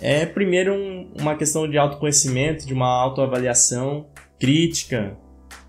É 0.00 0.24
primeiro 0.24 0.72
um, 0.72 1.12
uma 1.20 1.36
questão 1.36 1.68
de 1.68 1.76
autoconhecimento, 1.76 2.66
de 2.66 2.72
uma 2.72 2.88
autoavaliação 2.88 4.06
crítica, 4.38 5.16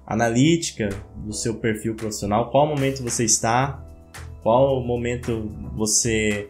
analítica 0.05 0.89
do 1.15 1.33
seu 1.33 1.55
perfil 1.55 1.95
profissional, 1.95 2.51
qual 2.51 2.67
momento 2.67 3.01
você 3.01 3.25
está, 3.25 3.83
qual 4.43 4.83
momento 4.83 5.51
você 5.75 6.49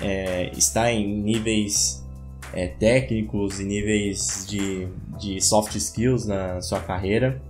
é, 0.00 0.50
está 0.56 0.90
em 0.90 1.06
níveis 1.06 2.02
é, 2.52 2.66
técnicos 2.66 3.60
e 3.60 3.64
níveis 3.64 4.46
de, 4.48 4.88
de 5.18 5.40
soft 5.40 5.74
skills 5.74 6.26
na 6.26 6.60
sua 6.60 6.80
carreira. 6.80 7.40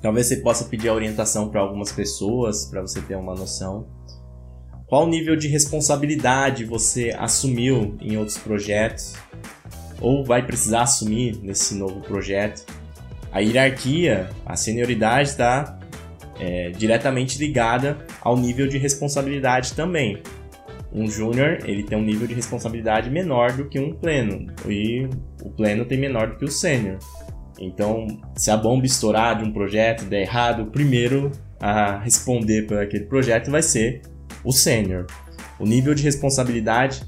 Talvez 0.00 0.26
você 0.26 0.36
possa 0.36 0.64
pedir 0.64 0.88
orientação 0.88 1.48
para 1.48 1.60
algumas 1.60 1.92
pessoas 1.92 2.64
para 2.64 2.80
você 2.80 3.00
ter 3.02 3.16
uma 3.16 3.34
noção. 3.34 3.86
Qual 4.86 5.06
nível 5.06 5.36
de 5.36 5.46
responsabilidade 5.46 6.64
você 6.64 7.14
assumiu 7.16 7.96
em 8.00 8.16
outros 8.16 8.38
projetos 8.38 9.14
ou 10.00 10.24
vai 10.24 10.44
precisar 10.44 10.82
assumir 10.82 11.38
nesse 11.42 11.74
novo 11.74 12.00
projeto? 12.00 12.64
A 13.30 13.38
hierarquia, 13.40 14.28
a 14.44 14.56
senioridade 14.56 15.28
está 15.28 15.78
é, 16.40 16.70
diretamente 16.70 17.38
ligada 17.38 18.04
ao 18.20 18.36
nível 18.36 18.66
de 18.66 18.78
responsabilidade 18.78 19.74
também. 19.74 20.22
Um 20.92 21.08
júnior 21.08 21.58
ele 21.64 21.84
tem 21.84 21.96
um 21.96 22.02
nível 22.02 22.26
de 22.26 22.34
responsabilidade 22.34 23.10
menor 23.10 23.52
do 23.52 23.68
que 23.68 23.78
um 23.78 23.92
pleno 23.92 24.52
e 24.68 25.08
o 25.42 25.50
pleno 25.50 25.84
tem 25.84 25.98
menor 25.98 26.30
do 26.30 26.36
que 26.36 26.44
o 26.44 26.50
sênior. 26.50 26.98
Então, 27.60 28.06
se 28.36 28.50
a 28.50 28.56
bomba 28.56 28.86
estourar 28.86 29.38
de 29.38 29.44
um 29.44 29.52
projeto 29.52 30.04
der 30.04 30.22
errado, 30.22 30.62
o 30.62 30.66
primeiro 30.66 31.30
a 31.60 31.98
responder 31.98 32.66
por 32.66 32.78
aquele 32.78 33.04
projeto 33.04 33.50
vai 33.50 33.62
ser 33.62 34.02
o 34.42 34.50
sênior. 34.50 35.06
O 35.58 35.66
nível 35.66 35.94
de 35.94 36.02
responsabilidade 36.02 37.02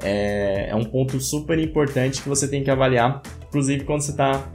é, 0.00 0.68
é, 0.70 0.74
um 0.76 0.84
ponto 0.84 1.20
super 1.20 1.58
importante 1.58 2.22
que 2.22 2.28
você 2.28 2.46
tem 2.46 2.62
que 2.62 2.70
avaliar, 2.70 3.20
inclusive 3.48 3.84
quando 3.84 4.02
você 4.02 4.12
está 4.12 4.48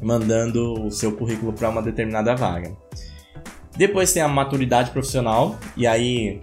mandando 0.00 0.86
o 0.86 0.90
seu 0.90 1.12
currículo 1.12 1.52
para 1.52 1.68
uma 1.68 1.82
determinada 1.82 2.34
vaga. 2.36 2.76
Depois 3.76 4.12
tem 4.12 4.22
a 4.22 4.28
maturidade 4.28 4.90
profissional, 4.90 5.58
e 5.76 5.86
aí 5.86 6.40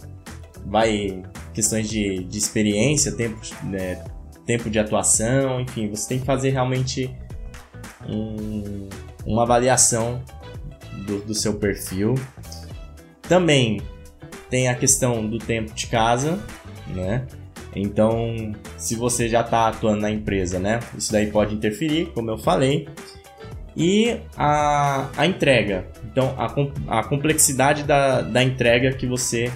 vai 0.65 1.23
questões 1.53 1.89
de, 1.89 2.23
de 2.23 2.37
experiência, 2.37 3.11
tempo, 3.11 3.39
né, 3.63 4.03
tempo 4.45 4.69
de 4.69 4.79
atuação, 4.79 5.61
enfim, 5.61 5.89
você 5.89 6.09
tem 6.09 6.19
que 6.19 6.25
fazer 6.25 6.49
realmente 6.49 7.13
um, 8.07 8.89
uma 9.25 9.43
avaliação 9.43 10.21
do, 11.05 11.19
do 11.19 11.33
seu 11.33 11.55
perfil. 11.55 12.15
Também 13.21 13.81
tem 14.49 14.67
a 14.67 14.75
questão 14.75 15.25
do 15.25 15.39
tempo 15.39 15.73
de 15.73 15.87
casa, 15.87 16.39
né? 16.87 17.25
Então, 17.75 18.53
se 18.77 18.95
você 18.95 19.27
já 19.27 19.41
está 19.41 19.67
atuando 19.67 20.01
na 20.01 20.11
empresa, 20.11 20.59
né? 20.59 20.79
Isso 20.95 21.11
daí 21.11 21.31
pode 21.31 21.55
interferir, 21.55 22.11
como 22.13 22.29
eu 22.29 22.37
falei. 22.37 22.87
E 23.75 24.19
a, 24.37 25.09
a 25.17 25.25
entrega. 25.25 25.87
Então, 26.05 26.35
a, 26.37 26.99
a 26.99 27.03
complexidade 27.03 27.83
da, 27.83 28.21
da 28.21 28.43
entrega 28.43 28.93
que 28.93 29.07
você 29.07 29.51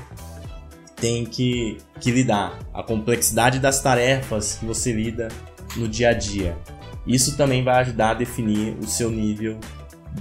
tem 0.99 1.25
que, 1.25 1.77
que 1.99 2.11
lidar. 2.11 2.59
A 2.73 2.83
complexidade 2.83 3.59
das 3.59 3.81
tarefas 3.81 4.55
que 4.55 4.65
você 4.65 4.91
lida 4.91 5.29
no 5.75 5.87
dia 5.87 6.09
a 6.09 6.13
dia. 6.13 6.57
Isso 7.05 7.37
também 7.37 7.63
vai 7.63 7.75
ajudar 7.81 8.11
a 8.11 8.13
definir 8.15 8.75
o 8.79 8.85
seu 8.85 9.09
nível 9.09 9.57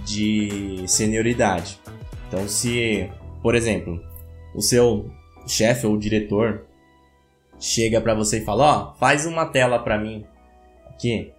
de 0.05 0.85
senioridade. 0.87 1.81
Então, 2.29 2.47
se, 2.47 3.11
por 3.43 3.55
exemplo, 3.55 4.01
o 4.55 4.61
seu 4.61 5.11
chefe 5.47 5.87
ou 5.87 5.97
diretor 5.97 6.67
chega 7.59 8.01
para 8.01 8.15
você 8.15 8.39
e 8.39 8.45
fala: 8.45 8.65
"Ó, 8.65 8.93
oh, 8.93 8.99
faz 8.99 9.27
uma 9.27 9.47
tela 9.47 9.79
para 9.79 9.99
mim 9.99 10.25
aqui". 10.89 11.33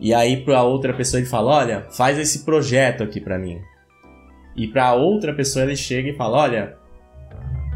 E 0.00 0.14
aí 0.14 0.42
para 0.44 0.62
outra 0.62 0.94
pessoa 0.94 1.20
ele 1.20 1.28
fala: 1.28 1.52
"Olha, 1.56 1.86
faz 1.90 2.18
esse 2.18 2.44
projeto 2.44 3.02
aqui 3.02 3.20
para 3.20 3.38
mim". 3.38 3.60
E 4.56 4.68
para 4.68 4.94
outra 4.94 5.34
pessoa 5.34 5.64
ele 5.64 5.76
chega 5.76 6.10
e 6.10 6.16
fala: 6.16 6.38
"Olha, 6.38 6.78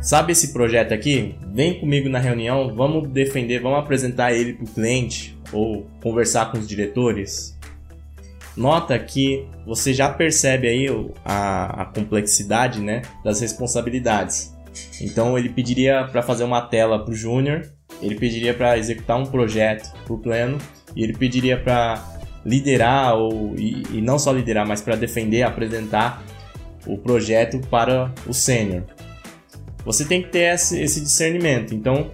sabe 0.01 0.33
esse 0.33 0.53
projeto 0.53 0.93
aqui? 0.93 1.35
Vem 1.53 1.79
comigo 1.79 2.09
na 2.09 2.19
reunião, 2.19 2.75
vamos 2.75 3.09
defender, 3.09 3.61
vamos 3.61 3.79
apresentar 3.79 4.33
ele 4.33 4.55
para 4.55 4.65
o 4.65 4.69
cliente 4.69 5.37
ou 5.53 5.87
conversar 6.03 6.51
com 6.51 6.59
os 6.59 6.67
diretores". 6.67 7.57
Nota 8.57 8.99
que 8.99 9.47
você 9.67 9.93
já 9.93 10.09
percebe 10.09 10.67
aí 10.67 10.87
a, 11.25 11.83
a 11.83 11.85
complexidade 11.85 12.81
né, 12.81 13.03
das 13.23 13.41
responsabilidades. 13.41 14.55
Então 15.01 15.39
ele 15.39 15.51
pediria 15.51 16.05
para 16.05 16.23
fazer 16.23 16.45
uma 16.45 16.63
tela 16.63 16.99
para 17.05 17.13
o 17.13 17.15
júnior, 17.15 17.69
ele 18.01 18.15
pediria 18.15 18.55
para 18.55 18.79
executar 18.79 19.19
um 19.19 19.27
projeto 19.27 19.93
para 20.05 20.15
o 20.15 20.19
pleno 20.19 20.59
e 20.95 21.03
ele 21.03 21.13
pediria 21.13 21.59
para 21.59 22.03
liderar 22.45 23.15
ou 23.17 23.55
e, 23.57 23.83
e, 23.91 24.01
não 24.01 24.19
só 24.19 24.33
liderar, 24.33 24.67
mas 24.67 24.81
para 24.81 24.97
defender, 24.97 25.43
apresentar 25.43 26.23
o 26.87 26.97
projeto 26.97 27.61
para 27.69 28.13
o 28.27 28.33
sênior. 28.33 28.85
Você 29.87 30.05
tem 30.05 30.21
que 30.21 30.29
ter 30.29 30.53
esse, 30.53 30.79
esse 30.79 31.01
discernimento. 31.01 31.73
Então 31.73 32.11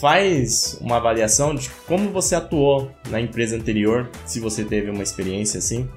faz 0.00 0.78
uma 0.80 0.96
avaliação 0.96 1.54
de 1.54 1.68
como 1.86 2.10
você 2.10 2.36
atuou 2.36 2.90
na 3.10 3.20
empresa 3.20 3.56
anterior, 3.56 4.08
se 4.24 4.38
você 4.38 4.64
teve 4.64 4.88
uma 4.90 5.02
experiência 5.02 5.58
assim, 5.58 5.90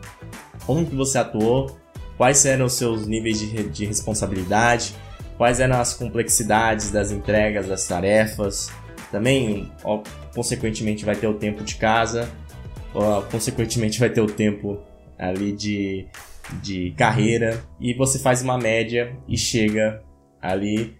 como 0.65 0.85
que 0.85 0.95
você 0.95 1.19
atuou, 1.19 1.77
quais 2.17 2.43
eram 2.45 2.65
os 2.65 2.73
seus 2.73 3.05
níveis 3.05 3.39
de, 3.39 3.63
de 3.69 3.85
responsabilidade, 3.85 4.95
quais 5.37 5.59
eram 5.59 5.79
as 5.79 5.93
complexidades 5.93 6.89
das 6.89 7.11
entregas, 7.11 7.67
das 7.67 7.87
tarefas. 7.87 8.71
Também, 9.11 9.71
ó, 9.83 10.01
consequentemente, 10.33 11.05
vai 11.05 11.15
ter 11.15 11.27
o 11.27 11.35
tempo 11.35 11.63
de 11.63 11.75
casa, 11.75 12.29
ó, 12.95 13.21
consequentemente, 13.21 13.99
vai 13.99 14.09
ter 14.09 14.21
o 14.21 14.27
tempo 14.27 14.79
ali 15.17 15.51
de, 15.51 16.07
de 16.61 16.91
carreira, 16.97 17.63
e 17.79 17.93
você 17.93 18.17
faz 18.17 18.41
uma 18.41 18.57
média 18.57 19.15
e 19.27 19.37
chega 19.37 20.01
ali 20.41 20.95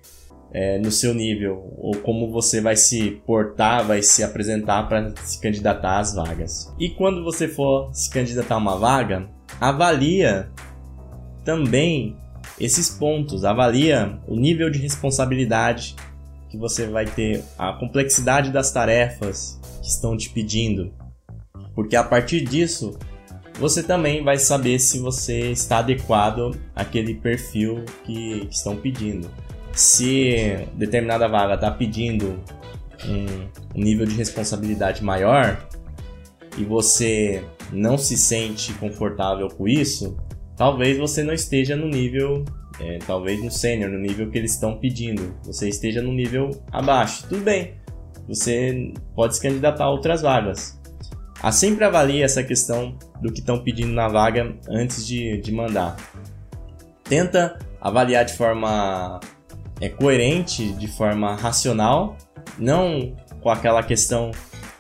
é, 0.54 0.78
no 0.80 0.92
seu 0.92 1.14
nível, 1.14 1.74
ou 1.78 1.96
como 1.98 2.32
você 2.32 2.60
vai 2.60 2.76
se 2.76 3.22
portar, 3.26 3.86
vai 3.86 4.02
se 4.02 4.24
apresentar 4.24 4.88
para 4.88 5.14
se 5.24 5.40
candidatar 5.40 6.00
às 6.00 6.14
vagas. 6.14 6.74
E 6.78 6.90
quando 6.90 7.24
você 7.24 7.48
for 7.48 7.90
se 7.94 8.10
candidatar 8.10 8.56
a 8.56 8.58
uma 8.58 8.78
vaga, 8.78 9.30
avalia 9.60 10.50
também 11.46 12.18
esses 12.60 12.90
pontos, 12.90 13.46
avalia 13.46 14.20
o 14.28 14.36
nível 14.36 14.70
de 14.70 14.80
responsabilidade 14.80 15.96
que 16.50 16.58
você 16.58 16.86
vai 16.86 17.06
ter, 17.06 17.44
a 17.58 17.74
complexidade 17.74 18.52
das 18.52 18.72
tarefas 18.72 19.60
que 19.82 19.88
estão 19.88 20.18
te 20.18 20.30
pedindo, 20.30 20.94
porque 21.74 21.96
a 21.96 22.04
partir 22.04 22.42
disso 22.42 22.98
você 23.58 23.84
também 23.84 24.24
vai 24.24 24.38
saber 24.38 24.80
se 24.80 25.00
você 25.00 25.52
está 25.52 25.80
adequado 25.80 26.60
àquele 26.76 27.16
perfil 27.16 27.86
que, 28.04 28.46
que 28.48 28.56
estão 28.56 28.76
pedindo. 28.76 29.30
Se 29.74 30.68
determinada 30.74 31.28
vaga 31.28 31.56
está 31.56 31.72
pedindo 31.72 32.40
um, 33.06 33.48
nível 33.76 34.06
de 34.06 34.16
responsabilidade 34.16 35.04
maior 35.04 35.68
e 36.58 36.64
você 36.64 37.44
não 37.72 37.98
se 37.98 38.18
sente 38.18 38.74
confortável 38.74 39.48
com 39.48 39.68
isso, 39.68 40.18
talvez 40.58 40.98
você 40.98 41.24
não 41.24 41.34
esteja 41.34 41.76
no 41.76 41.88
nível, 41.88 42.44
é, 42.80 43.00
talvez 43.08 43.42
no 43.44 43.50
sênior, 43.50 43.90
no 43.90 43.98
nível 43.98 44.30
que 44.30 44.38
eles 44.38 44.54
estão 44.54 44.78
pedindo. 44.78 45.34
Você 45.44 45.70
esteja 45.70 46.02
no 46.02 46.12
nível 46.12 46.52
abaixo. 46.72 47.26
Tudo 47.28 47.42
bem, 47.42 47.76
você 48.28 48.94
pode 49.16 49.36
se 49.36 49.42
candidatar 49.42 49.86
a 49.86 49.90
outras 49.90 50.22
vagas. 50.22 50.80
A 51.42 51.52
sempre 51.52 51.84
avalie 51.84 52.22
essa 52.22 52.44
questão 52.44 52.98
do 53.20 53.32
que 53.32 53.40
estão 53.40 53.64
pedindo 53.64 53.94
na 53.94 54.08
vaga 54.08 54.56
antes 54.70 55.06
de, 55.08 55.40
de 55.42 55.52
mandar. 55.52 55.98
Tenta 57.04 57.58
avaliar 57.80 58.24
de 58.26 58.34
forma 58.34 59.20
é, 59.82 59.90
coerente, 59.90 60.72
de 60.74 60.88
forma 60.88 61.36
racional, 61.36 62.16
não 62.58 63.16
com 63.42 63.50
aquela 63.50 63.82
questão 63.82 64.32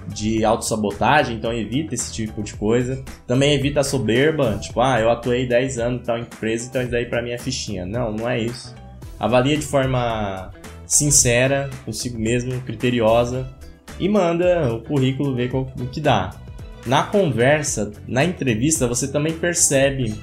de 0.07 0.43
autossabotagem, 0.45 1.35
então 1.35 1.51
evita 1.51 1.93
esse 1.93 2.13
tipo 2.13 2.41
de 2.43 2.53
coisa. 2.53 3.03
Também 3.27 3.53
evita 3.53 3.81
a 3.81 3.83
soberba, 3.83 4.57
tipo, 4.59 4.79
ah, 4.79 4.99
eu 4.99 5.09
atuei 5.09 5.47
10 5.47 5.79
anos 5.79 6.01
em 6.01 6.05
tal 6.05 6.17
empresa, 6.17 6.67
então 6.69 6.81
isso 6.81 6.91
daí 6.91 7.05
pra 7.05 7.21
mim 7.21 7.31
é 7.31 7.37
fichinha. 7.37 7.85
Não, 7.85 8.11
não 8.11 8.29
é 8.29 8.39
isso. 8.39 8.75
Avalia 9.19 9.57
de 9.57 9.65
forma 9.65 10.51
sincera, 10.85 11.69
consigo 11.85 12.19
mesmo, 12.19 12.59
criteriosa 12.61 13.47
e 13.99 14.09
manda 14.09 14.73
o 14.73 14.81
currículo 14.81 15.35
ver 15.35 15.53
o 15.53 15.65
que 15.87 16.01
dá. 16.01 16.31
Na 16.85 17.03
conversa, 17.03 17.91
na 18.07 18.25
entrevista, 18.25 18.87
você 18.87 19.07
também 19.07 19.33
percebe 19.33 20.15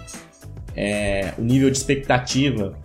é, 0.76 1.32
o 1.38 1.42
nível 1.42 1.70
de 1.70 1.76
expectativa 1.76 2.76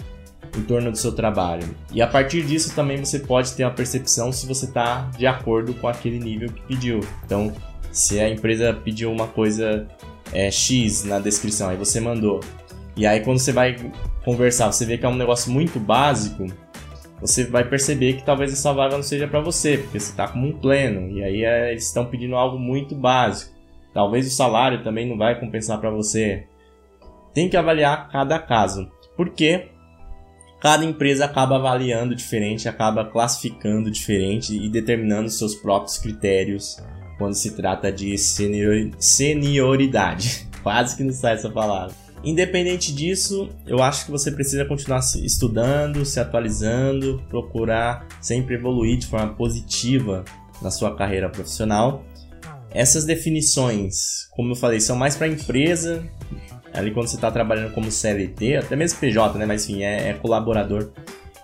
em 0.58 0.62
torno 0.62 0.92
do 0.92 0.98
seu 0.98 1.12
trabalho. 1.12 1.64
E 1.92 2.02
a 2.02 2.08
partir 2.08 2.44
disso 2.44 2.76
também 2.76 2.98
você 2.98 3.20
pode 3.20 3.54
ter 3.54 3.64
uma 3.64 3.72
percepção 3.72 4.32
se 4.32 4.46
você 4.46 4.66
está 4.66 5.10
de 5.18 5.26
acordo 5.26 5.74
com 5.74 5.88
aquele 5.88 6.20
nível 6.20 6.50
que 6.50 6.62
pediu. 6.62 7.00
Então, 7.26 7.54
se 7.92 8.20
a 8.20 8.30
empresa 8.30 8.74
pediu 8.74 9.12
uma 9.12 9.28
coisa 9.28 9.88
é, 10.32 10.50
X 10.50 11.04
na 11.04 11.20
descrição, 11.20 11.70
aí 11.70 11.78
você 11.78 12.00
mandou. 12.00 12.40
E 12.96 13.06
aí 13.06 13.22
quando 13.22 13.40
você 13.40 13.52
vai 13.52 13.76
conversar, 14.24 14.72
você 14.72 14.86
vê 14.86 14.98
que 14.98 15.06
é 15.06 15.10
um 15.10 15.16
negócio 15.16 15.52
muito 15.52 15.80
básico, 15.80 16.46
você 17.20 17.46
vai 17.46 17.64
perceber 17.64 18.14
que 18.14 18.24
talvez 18.24 18.52
essa 18.52 18.74
vaga 18.74 18.96
não 18.96 19.04
seja 19.04 19.28
para 19.28 19.40
você, 19.40 19.78
porque 19.78 20.00
você 20.00 20.12
está 20.12 20.28
como 20.28 20.48
um 20.48 20.58
pleno, 20.60 21.10
e 21.10 21.24
aí 21.24 21.44
é, 21.44 21.72
eles 21.72 21.88
estão 21.88 22.06
pedindo 22.06 22.36
algo 22.36 22.60
muito 22.60 22.94
básico. 22.96 23.54
Talvez 23.94 24.28
o 24.28 24.36
salário 24.36 24.84
também 24.84 25.08
não 25.08 25.18
vai 25.18 25.40
compensar 25.40 25.80
para 25.80 25.90
você. 25.90 26.48
Tem 27.34 27.48
que 27.48 27.56
avaliar 27.56 28.10
cada 28.10 28.40
caso, 28.40 28.92
porque 29.16 29.70
cada 30.64 30.86
empresa 30.86 31.26
acaba 31.26 31.58
avaliando 31.58 32.16
diferente, 32.16 32.70
acaba 32.70 33.04
classificando 33.04 33.92
diferente 33.92 34.56
e 34.56 34.70
determinando 34.70 35.30
seus 35.30 35.54
próprios 35.54 35.98
critérios 35.98 36.78
quando 37.18 37.34
se 37.34 37.52
trata 37.52 37.92
de 37.92 38.18
senior, 38.18 38.92
senioridade. 38.98 40.48
Quase 40.64 40.96
que 40.96 41.04
não 41.04 41.12
sai 41.12 41.34
essa 41.34 41.50
palavra. 41.50 41.94
Independente 42.24 42.96
disso, 42.96 43.50
eu 43.68 43.84
acho 43.84 44.06
que 44.06 44.12
você 44.12 44.32
precisa 44.32 44.64
continuar 44.64 45.02
estudando, 45.22 46.06
se 46.06 46.22
atualizando, 46.22 47.22
procurar 47.30 48.08
sempre 48.22 48.56
evoluir 48.56 48.98
de 48.98 49.08
forma 49.08 49.34
positiva 49.34 50.24
na 50.62 50.72
sua 50.72 50.96
carreira 50.96 51.28
profissional. 51.28 52.06
Essas 52.72 53.04
definições, 53.04 54.30
como 54.32 54.54
eu 54.54 54.56
falei, 54.56 54.80
são 54.80 54.96
mais 54.96 55.18
para 55.18 55.28
empresa, 55.28 56.10
ali 56.74 56.92
quando 56.92 57.08
você 57.08 57.16
está 57.16 57.32
trabalhando 57.32 57.74
como 57.74 57.92
CLT, 57.92 58.58
até 58.58 58.76
mesmo 58.76 59.00
PJ, 59.00 59.38
né? 59.38 59.46
Mas 59.46 59.64
enfim, 59.64 59.84
é, 59.84 60.10
é 60.10 60.14
colaborador 60.14 60.90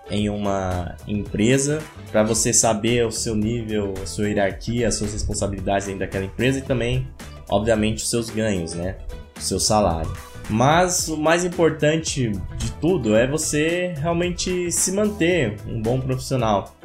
em 0.10 0.30
uma 0.30 0.96
empresa 1.08 1.80
para 2.12 2.24
você 2.24 2.52
saber 2.52 3.06
o 3.06 3.12
seu 3.12 3.36
nível, 3.36 3.94
a 4.02 4.06
sua 4.06 4.28
hierarquia, 4.28 4.88
as 4.88 4.96
suas 4.96 5.14
responsabilidades 5.14 5.86
dentro 5.86 6.00
daquela 6.00 6.26
empresa 6.26 6.60
e 6.60 6.62
também, 6.62 7.08
obviamente, 7.50 8.04
os 8.04 8.10
seus 8.10 8.30
ganhos, 8.30 8.74
né? 8.74 8.96
O 9.38 9.42
seu 9.42 9.60
salário. 9.60 10.12
Mas 10.50 11.08
o 11.08 11.16
mais 11.16 11.46
importante 11.46 12.32
de 12.58 12.72
tudo 12.82 13.16
é 13.16 13.28
você 13.28 13.94
realmente 13.98 14.72
se 14.72 14.92
manter 14.92 15.56
um 15.68 15.80
bom 15.80 16.02
profissional. 16.02 16.76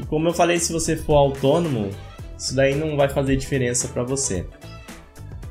E 0.00 0.06
como 0.06 0.28
eu 0.28 0.32
falei, 0.32 0.58
se 0.58 0.72
você 0.72 0.96
for 0.96 1.16
autônomo, 1.16 1.90
isso 2.38 2.56
daí 2.56 2.74
não 2.74 2.96
vai 2.96 3.08
fazer 3.08 3.36
diferença 3.36 3.88
para 3.88 4.02
você. 4.02 4.46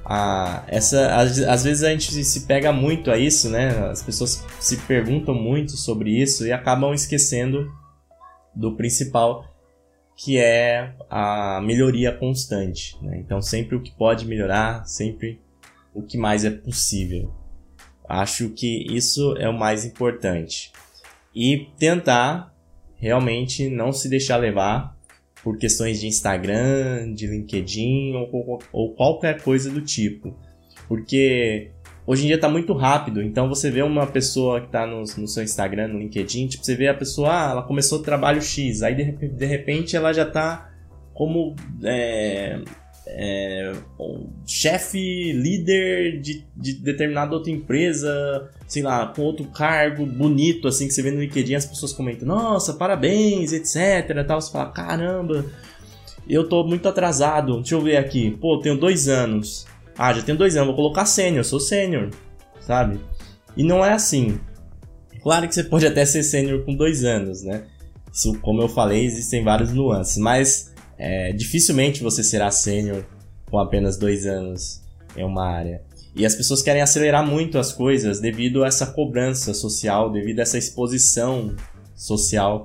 Ah, 0.06 0.64
essa, 0.68 1.16
às, 1.16 1.40
às, 1.40 1.64
vezes 1.64 1.84
a 1.84 1.90
gente 1.90 2.24
se 2.24 2.42
pega 2.42 2.74
muito 2.74 3.10
a 3.10 3.18
isso, 3.18 3.50
né? 3.50 3.70
As 3.90 4.04
pessoas 4.04 4.46
se 4.60 4.78
perguntam 4.78 5.34
muito 5.34 5.78
sobre 5.78 6.12
isso 6.12 6.46
e 6.46 6.52
acabam 6.52 6.94
esquecendo 6.94 7.72
do 8.54 8.76
principal, 8.76 9.46
que 10.16 10.38
é 10.38 10.94
a 11.10 11.62
melhoria 11.62 12.12
constante. 12.12 12.98
Né? 13.02 13.18
Então, 13.20 13.42
sempre 13.42 13.76
o 13.76 13.82
que 13.82 13.92
pode 13.92 14.26
melhorar, 14.26 14.86
sempre 14.86 15.42
o 15.94 16.04
que 16.04 16.18
mais 16.18 16.44
é 16.44 16.52
possível. 16.52 17.34
Acho 18.08 18.50
que 18.50 18.86
isso 18.94 19.36
é 19.38 19.48
o 19.48 19.58
mais 19.58 19.86
importante. 19.86 20.72
E 21.34 21.70
tentar 21.80 22.54
realmente 22.96 23.70
não 23.70 23.92
se 23.92 24.10
deixar 24.10 24.38
levar 24.38 24.93
por 25.44 25.58
questões 25.58 26.00
de 26.00 26.08
Instagram, 26.08 27.14
de 27.14 27.28
LinkedIn 27.28 28.14
ou, 28.14 28.60
ou 28.72 28.94
qualquer 28.94 29.42
coisa 29.42 29.70
do 29.70 29.82
tipo. 29.82 30.34
Porque 30.88 31.70
hoje 32.08 32.24
em 32.24 32.28
dia 32.28 32.36
está 32.36 32.48
muito 32.48 32.74
rápido, 32.74 33.22
então 33.22 33.50
você 33.50 33.70
vê 33.70 33.82
uma 33.82 34.08
pessoa 34.08 34.62
que 34.62 34.68
está 34.68 34.88
no, 34.88 35.00
no, 35.02 35.28
seu 35.28 35.44
Instagram, 35.44 35.90
no 35.90 36.00
LinkedIn, 36.00 36.48
tipo, 36.48 36.64
você 36.64 36.76
vê 36.76 36.88
a 36.88 36.94
pessoa, 36.94 37.30
ah, 37.30 37.52
ela 37.52 37.64
começou 37.64 38.00
o 38.00 38.04
trabalho 38.04 38.42
X, 38.42 38.82
aí 38.82 38.96
de, 38.96 39.28
de 39.28 39.46
repente 39.46 39.96
ela 39.96 40.14
já 40.14 40.24
está 40.24 40.70
como 41.14 41.56
é, 41.84 42.62
é, 43.06 43.74
chefe, 44.46 45.34
líder 45.34 46.22
de, 46.22 46.46
de 46.56 46.74
determinada 46.74 47.34
outra 47.34 47.52
empresa, 47.52 48.50
sei 48.68 48.82
lá, 48.82 49.08
com 49.08 49.22
outro 49.22 49.46
cargo 49.46 50.06
bonito, 50.06 50.68
assim, 50.68 50.88
que 50.88 50.94
você 50.94 51.02
vê 51.02 51.12
no 51.12 51.20
LinkedIn, 51.20 51.56
as 51.56 51.66
pessoas 51.66 51.94
comentam, 51.94 52.28
nossa, 52.28 52.74
parabéns, 52.74 53.52
etc. 53.52 54.26
Tal, 54.26 54.42
você 54.42 54.52
fala, 54.52 54.72
caramba, 54.72 55.46
eu 56.28 56.48
tô 56.48 56.64
muito 56.64 56.88
atrasado, 56.88 57.58
deixa 57.58 57.76
eu 57.76 57.82
ver 57.82 57.98
aqui, 57.98 58.32
pô, 58.32 58.60
tenho 58.60 58.78
dois 58.78 59.08
anos. 59.08 59.66
Ah, 59.98 60.14
já 60.14 60.22
tenho 60.22 60.38
dois 60.38 60.56
anos, 60.56 60.68
vou 60.68 60.76
colocar 60.76 61.06
sênior, 61.06 61.44
sou 61.44 61.60
sênior, 61.60 62.10
sabe? 62.62 63.00
E 63.56 63.64
não 63.64 63.86
é 63.86 63.94
assim. 63.94 64.40
Claro 65.22 65.48
que 65.48 65.54
você 65.54 65.64
pode 65.64 65.86
até 65.86 66.06
ser 66.06 66.24
sênior 66.24 66.64
com 66.66 66.76
dois 66.76 67.04
anos, 67.04 67.44
né? 67.44 67.66
Como 68.42 68.62
eu 68.62 68.68
falei, 68.68 69.06
existem 69.06 69.44
vários 69.44 69.72
nuances, 69.72 70.18
mas 70.18 70.73
é, 71.04 71.34
dificilmente 71.34 72.02
você 72.02 72.24
será 72.24 72.50
sênior 72.50 73.04
com 73.52 73.60
apenas 73.60 73.98
dois 73.98 74.26
anos 74.26 74.82
em 75.18 75.24
uma 75.26 75.46
área. 75.46 75.82
E 76.16 76.26
as 76.26 76.34
pessoas 76.34 76.62
querem 76.62 76.82
acelerar 76.82 77.28
muito 77.28 77.60
as 77.60 77.74
coisas 77.74 78.22
devido 78.22 78.64
a 78.64 78.68
essa 78.68 78.86
cobrança 78.86 79.54
social, 79.54 80.10
devido 80.10 80.40
a 80.40 80.44
essa 80.44 80.58
exposição 80.58 81.54
social 81.94 82.64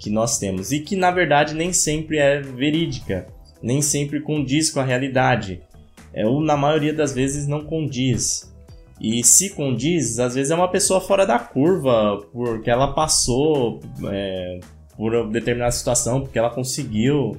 que 0.00 0.10
nós 0.10 0.36
temos. 0.38 0.72
E 0.72 0.80
que 0.80 0.96
na 0.96 1.12
verdade 1.12 1.54
nem 1.54 1.72
sempre 1.72 2.18
é 2.18 2.40
verídica, 2.40 3.28
nem 3.62 3.80
sempre 3.80 4.20
condiz 4.20 4.68
com 4.68 4.80
a 4.80 4.84
realidade. 4.84 5.62
É, 6.12 6.26
ou 6.26 6.40
na 6.40 6.56
maioria 6.56 6.92
das 6.92 7.14
vezes 7.14 7.46
não 7.46 7.66
condiz. 7.66 8.52
E 9.00 9.22
se 9.22 9.50
condiz, 9.50 10.18
às 10.18 10.34
vezes 10.34 10.50
é 10.50 10.56
uma 10.56 10.70
pessoa 10.72 11.00
fora 11.00 11.24
da 11.24 11.38
curva, 11.38 12.18
porque 12.32 12.68
ela 12.68 12.94
passou 12.94 13.78
é, 14.10 14.58
por 14.96 15.30
determinada 15.30 15.70
situação, 15.70 16.22
porque 16.22 16.38
ela 16.38 16.50
conseguiu 16.50 17.36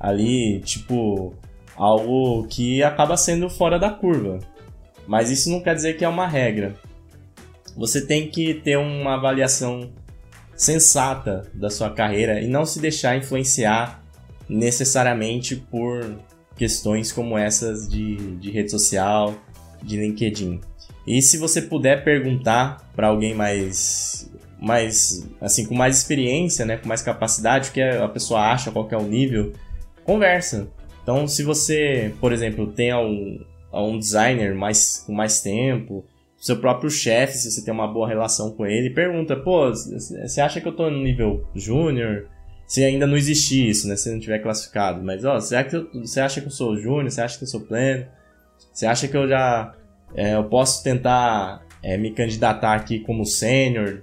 ali, 0.00 0.60
tipo, 0.60 1.34
algo 1.76 2.46
que 2.48 2.82
acaba 2.82 3.16
sendo 3.18 3.50
fora 3.50 3.78
da 3.78 3.90
curva. 3.90 4.38
Mas 5.06 5.30
isso 5.30 5.50
não 5.50 5.60
quer 5.60 5.74
dizer 5.74 5.98
que 5.98 6.04
é 6.04 6.08
uma 6.08 6.26
regra. 6.26 6.74
Você 7.76 8.06
tem 8.06 8.28
que 8.28 8.54
ter 8.54 8.78
uma 8.78 9.14
avaliação 9.14 9.90
sensata 10.56 11.50
da 11.54 11.68
sua 11.70 11.90
carreira 11.90 12.40
e 12.40 12.46
não 12.46 12.64
se 12.64 12.80
deixar 12.80 13.16
influenciar 13.16 14.02
necessariamente 14.48 15.56
por 15.56 16.18
questões 16.56 17.12
como 17.12 17.38
essas 17.38 17.88
de, 17.88 18.16
de 18.36 18.50
rede 18.50 18.70
social, 18.70 19.34
de 19.82 19.96
LinkedIn. 19.96 20.60
E 21.06 21.22
se 21.22 21.38
você 21.38 21.62
puder 21.62 22.04
perguntar 22.04 22.90
para 22.94 23.08
alguém 23.08 23.34
mais, 23.34 24.30
mais, 24.60 25.26
assim, 25.40 25.64
com 25.64 25.74
mais 25.74 25.96
experiência, 25.96 26.66
né, 26.66 26.76
com 26.76 26.86
mais 26.86 27.00
capacidade, 27.00 27.70
o 27.70 27.72
que 27.72 27.80
a 27.80 28.08
pessoa 28.08 28.40
acha, 28.40 28.70
qual 28.70 28.86
é 28.90 28.96
o 28.96 29.02
nível 29.02 29.52
conversa. 30.04 30.68
Então, 31.02 31.26
se 31.26 31.42
você, 31.42 32.12
por 32.20 32.32
exemplo, 32.32 32.66
tem 32.68 32.94
um, 32.94 33.44
um 33.72 33.98
designer 33.98 34.54
mais, 34.54 35.02
com 35.06 35.12
mais 35.12 35.40
tempo, 35.40 36.04
seu 36.40 36.56
próprio 36.58 36.90
chefe, 36.90 37.36
se 37.36 37.50
você 37.50 37.62
tem 37.62 37.72
uma 37.72 37.86
boa 37.86 38.08
relação 38.08 38.50
com 38.52 38.66
ele, 38.66 38.90
pergunta, 38.90 39.36
pô, 39.36 39.70
você 39.70 40.40
acha 40.40 40.60
que 40.60 40.66
eu 40.66 40.74
tô 40.74 40.90
no 40.90 41.02
nível 41.02 41.44
júnior? 41.54 42.28
Se 42.66 42.82
ainda 42.84 43.06
não 43.06 43.16
existir 43.16 43.68
isso, 43.68 43.88
né? 43.88 43.96
Se 43.96 44.10
não 44.10 44.20
tiver 44.20 44.38
classificado. 44.38 45.02
Mas, 45.02 45.24
ó, 45.24 45.34
você 45.34 45.56
acha 45.56 46.40
que 46.40 46.46
eu, 46.46 46.50
sou 46.50 46.76
júnior? 46.76 47.10
Você 47.10 47.20
acha 47.20 47.36
que 47.36 47.44
eu 47.44 47.48
sou 47.48 47.60
pleno? 47.60 48.06
Você 48.72 48.86
acha 48.86 49.08
que 49.08 49.16
eu 49.16 49.28
já... 49.28 49.74
É, 50.14 50.34
eu 50.36 50.44
posso 50.44 50.82
tentar 50.82 51.66
é, 51.82 51.98
me 51.98 52.12
candidatar 52.12 52.74
aqui 52.74 53.00
como 53.00 53.26
sênior? 53.26 54.02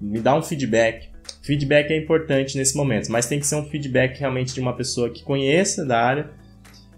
Me 0.00 0.20
dá 0.20 0.34
um 0.34 0.42
feedback. 0.42 1.11
Feedback 1.42 1.90
é 1.90 1.96
importante 1.96 2.56
nesse 2.56 2.76
momento, 2.76 3.10
mas 3.10 3.26
tem 3.26 3.40
que 3.40 3.46
ser 3.46 3.56
um 3.56 3.64
feedback 3.64 4.18
realmente 4.18 4.54
de 4.54 4.60
uma 4.60 4.76
pessoa 4.76 5.10
que 5.10 5.22
conheça 5.22 5.84
da 5.84 6.00
área 6.00 6.30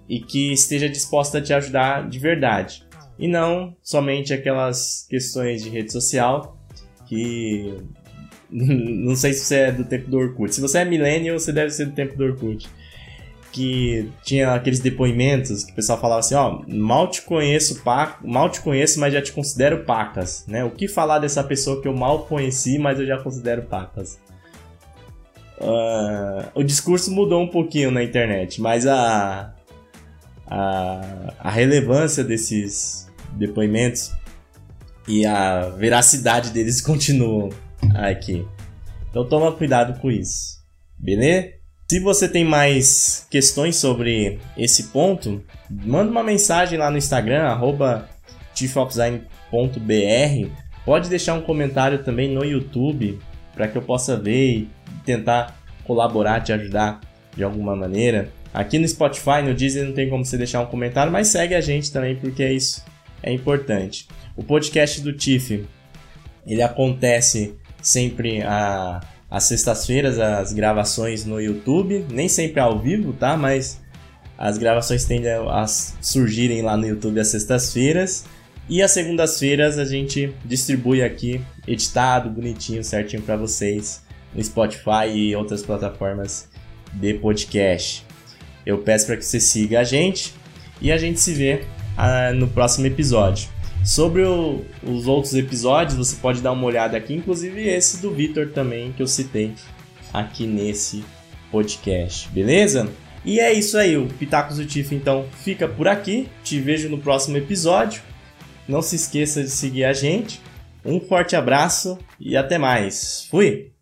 e 0.08 0.20
que 0.20 0.52
esteja 0.52 0.88
disposta 0.88 1.38
a 1.38 1.42
te 1.42 1.52
ajudar 1.52 2.08
de 2.08 2.18
verdade. 2.18 2.84
E 3.18 3.28
não 3.28 3.76
somente 3.82 4.32
aquelas 4.32 5.06
questões 5.08 5.62
de 5.62 5.70
rede 5.70 5.92
social 5.92 6.58
que. 7.06 7.74
não 8.50 9.14
sei 9.16 9.32
se 9.32 9.44
você 9.44 9.54
é 9.56 9.72
do 9.72 9.84
tempo 9.84 10.10
do 10.10 10.18
Orkut. 10.18 10.54
Se 10.54 10.60
você 10.60 10.78
é 10.78 10.84
millennial, 10.84 11.38
você 11.38 11.52
deve 11.52 11.70
ser 11.70 11.86
do 11.86 11.92
tempo 11.92 12.16
do 12.16 12.24
Orkut. 12.24 12.68
Que 13.52 14.10
tinha 14.24 14.52
aqueles 14.52 14.80
depoimentos 14.80 15.62
que 15.62 15.70
o 15.70 15.74
pessoal 15.76 16.00
falava 16.00 16.20
assim: 16.20 16.34
ó, 16.34 16.60
mal 16.66 17.08
te 17.08 17.22
conheço, 17.22 17.80
mal 18.24 18.50
te 18.50 18.60
conheço, 18.60 18.98
mas 18.98 19.12
já 19.12 19.22
te 19.22 19.30
considero 19.30 19.84
pacas, 19.84 20.44
né? 20.48 20.64
O 20.64 20.70
que 20.70 20.88
falar 20.88 21.20
dessa 21.20 21.42
pessoa 21.44 21.80
que 21.80 21.86
eu 21.86 21.94
mal 21.94 22.24
conheci, 22.24 22.80
mas 22.80 22.98
eu 22.98 23.06
já 23.06 23.22
considero 23.22 23.62
pacas? 23.62 24.18
Uh, 25.58 26.50
o 26.54 26.62
discurso 26.62 27.12
mudou 27.12 27.40
um 27.40 27.48
pouquinho 27.48 27.90
na 27.90 28.02
internet, 28.02 28.60
mas 28.60 28.86
a, 28.86 29.54
a, 30.46 31.34
a 31.38 31.50
relevância 31.50 32.24
desses 32.24 33.08
depoimentos 33.32 34.12
e 35.06 35.24
a 35.24 35.68
veracidade 35.70 36.50
deles 36.50 36.80
continuam 36.82 37.50
aqui. 37.94 38.46
Então 39.10 39.28
toma 39.28 39.52
cuidado 39.52 40.00
com 40.00 40.10
isso, 40.10 40.58
beleza? 40.98 41.54
Se 41.90 42.00
você 42.00 42.26
tem 42.26 42.44
mais 42.44 43.26
questões 43.30 43.76
sobre 43.76 44.40
esse 44.56 44.84
ponto, 44.84 45.44
manda 45.70 46.10
uma 46.10 46.24
mensagem 46.24 46.78
lá 46.78 46.90
no 46.90 46.96
Instagram, 46.96 47.42
arroba 47.42 48.08
Pode 50.84 51.08
deixar 51.08 51.34
um 51.34 51.42
comentário 51.42 52.02
também 52.02 52.32
no 52.32 52.44
YouTube 52.44 53.18
para 53.54 53.68
que 53.68 53.76
eu 53.76 53.82
possa 53.82 54.16
ver 54.16 54.50
e 54.50 54.68
tentar 55.04 55.58
colaborar, 55.84 56.40
te 56.40 56.52
ajudar 56.52 57.00
de 57.36 57.44
alguma 57.44 57.76
maneira. 57.76 58.30
Aqui 58.52 58.78
no 58.78 58.86
Spotify, 58.86 59.42
no 59.44 59.54
Disney, 59.54 59.84
não 59.84 59.92
tem 59.92 60.08
como 60.08 60.24
você 60.24 60.38
deixar 60.38 60.60
um 60.60 60.66
comentário, 60.66 61.12
mas 61.12 61.28
segue 61.28 61.54
a 61.54 61.60
gente 61.60 61.92
também 61.92 62.16
porque 62.16 62.46
isso 62.48 62.84
é 63.22 63.32
importante. 63.32 64.06
O 64.36 64.42
podcast 64.42 65.00
do 65.00 65.12
Tiff, 65.12 65.64
ele 66.46 66.62
acontece 66.62 67.54
sempre 67.82 68.42
a, 68.42 69.00
às 69.30 69.44
sextas-feiras, 69.44 70.18
as 70.18 70.52
gravações 70.52 71.24
no 71.24 71.40
YouTube, 71.40 72.06
nem 72.10 72.28
sempre 72.28 72.60
ao 72.60 72.78
vivo, 72.78 73.12
tá? 73.12 73.36
Mas 73.36 73.80
as 74.38 74.58
gravações 74.58 75.04
tendem 75.04 75.30
a 75.32 75.66
surgirem 75.66 76.62
lá 76.62 76.76
no 76.76 76.86
YouTube 76.86 77.20
às 77.20 77.28
sextas-feiras. 77.28 78.24
E 78.68 78.82
às 78.82 78.92
segundas-feiras 78.92 79.78
a 79.78 79.84
gente 79.84 80.32
distribui 80.44 81.02
aqui, 81.02 81.40
editado, 81.66 82.30
bonitinho, 82.30 82.82
certinho 82.82 83.22
para 83.22 83.36
vocês 83.36 84.02
no 84.34 84.42
Spotify 84.42 85.08
e 85.12 85.36
outras 85.36 85.62
plataformas 85.62 86.48
de 86.92 87.14
podcast. 87.14 88.04
Eu 88.64 88.78
peço 88.78 89.06
para 89.06 89.16
que 89.16 89.24
você 89.24 89.38
siga 89.38 89.80
a 89.80 89.84
gente 89.84 90.32
e 90.80 90.90
a 90.90 90.96
gente 90.96 91.20
se 91.20 91.34
vê 91.34 91.64
ah, 91.96 92.32
no 92.32 92.48
próximo 92.48 92.86
episódio. 92.86 93.48
Sobre 93.84 94.22
o, 94.22 94.64
os 94.82 95.06
outros 95.06 95.34
episódios, 95.34 95.96
você 95.96 96.16
pode 96.16 96.40
dar 96.40 96.52
uma 96.52 96.64
olhada 96.64 96.96
aqui, 96.96 97.12
inclusive 97.12 97.68
esse 97.68 98.00
do 98.00 98.10
Vitor 98.10 98.48
também, 98.48 98.92
que 98.92 99.02
eu 99.02 99.06
citei 99.06 99.52
aqui 100.12 100.46
nesse 100.46 101.04
podcast, 101.50 102.28
beleza? 102.30 102.88
E 103.24 103.38
é 103.40 103.52
isso 103.52 103.76
aí, 103.76 103.96
o 103.96 104.06
Pitacos 104.06 104.56
do 104.56 104.64
Tiff 104.64 104.94
então 104.94 105.26
fica 105.42 105.68
por 105.68 105.86
aqui. 105.86 106.28
Te 106.42 106.58
vejo 106.60 106.88
no 106.88 106.98
próximo 106.98 107.36
episódio. 107.36 108.02
Não 108.66 108.80
se 108.80 108.96
esqueça 108.96 109.42
de 109.42 109.50
seguir 109.50 109.84
a 109.84 109.92
gente. 109.92 110.40
Um 110.84 111.00
forte 111.00 111.36
abraço 111.36 111.98
e 112.18 112.36
até 112.36 112.58
mais. 112.58 113.26
Fui! 113.30 113.73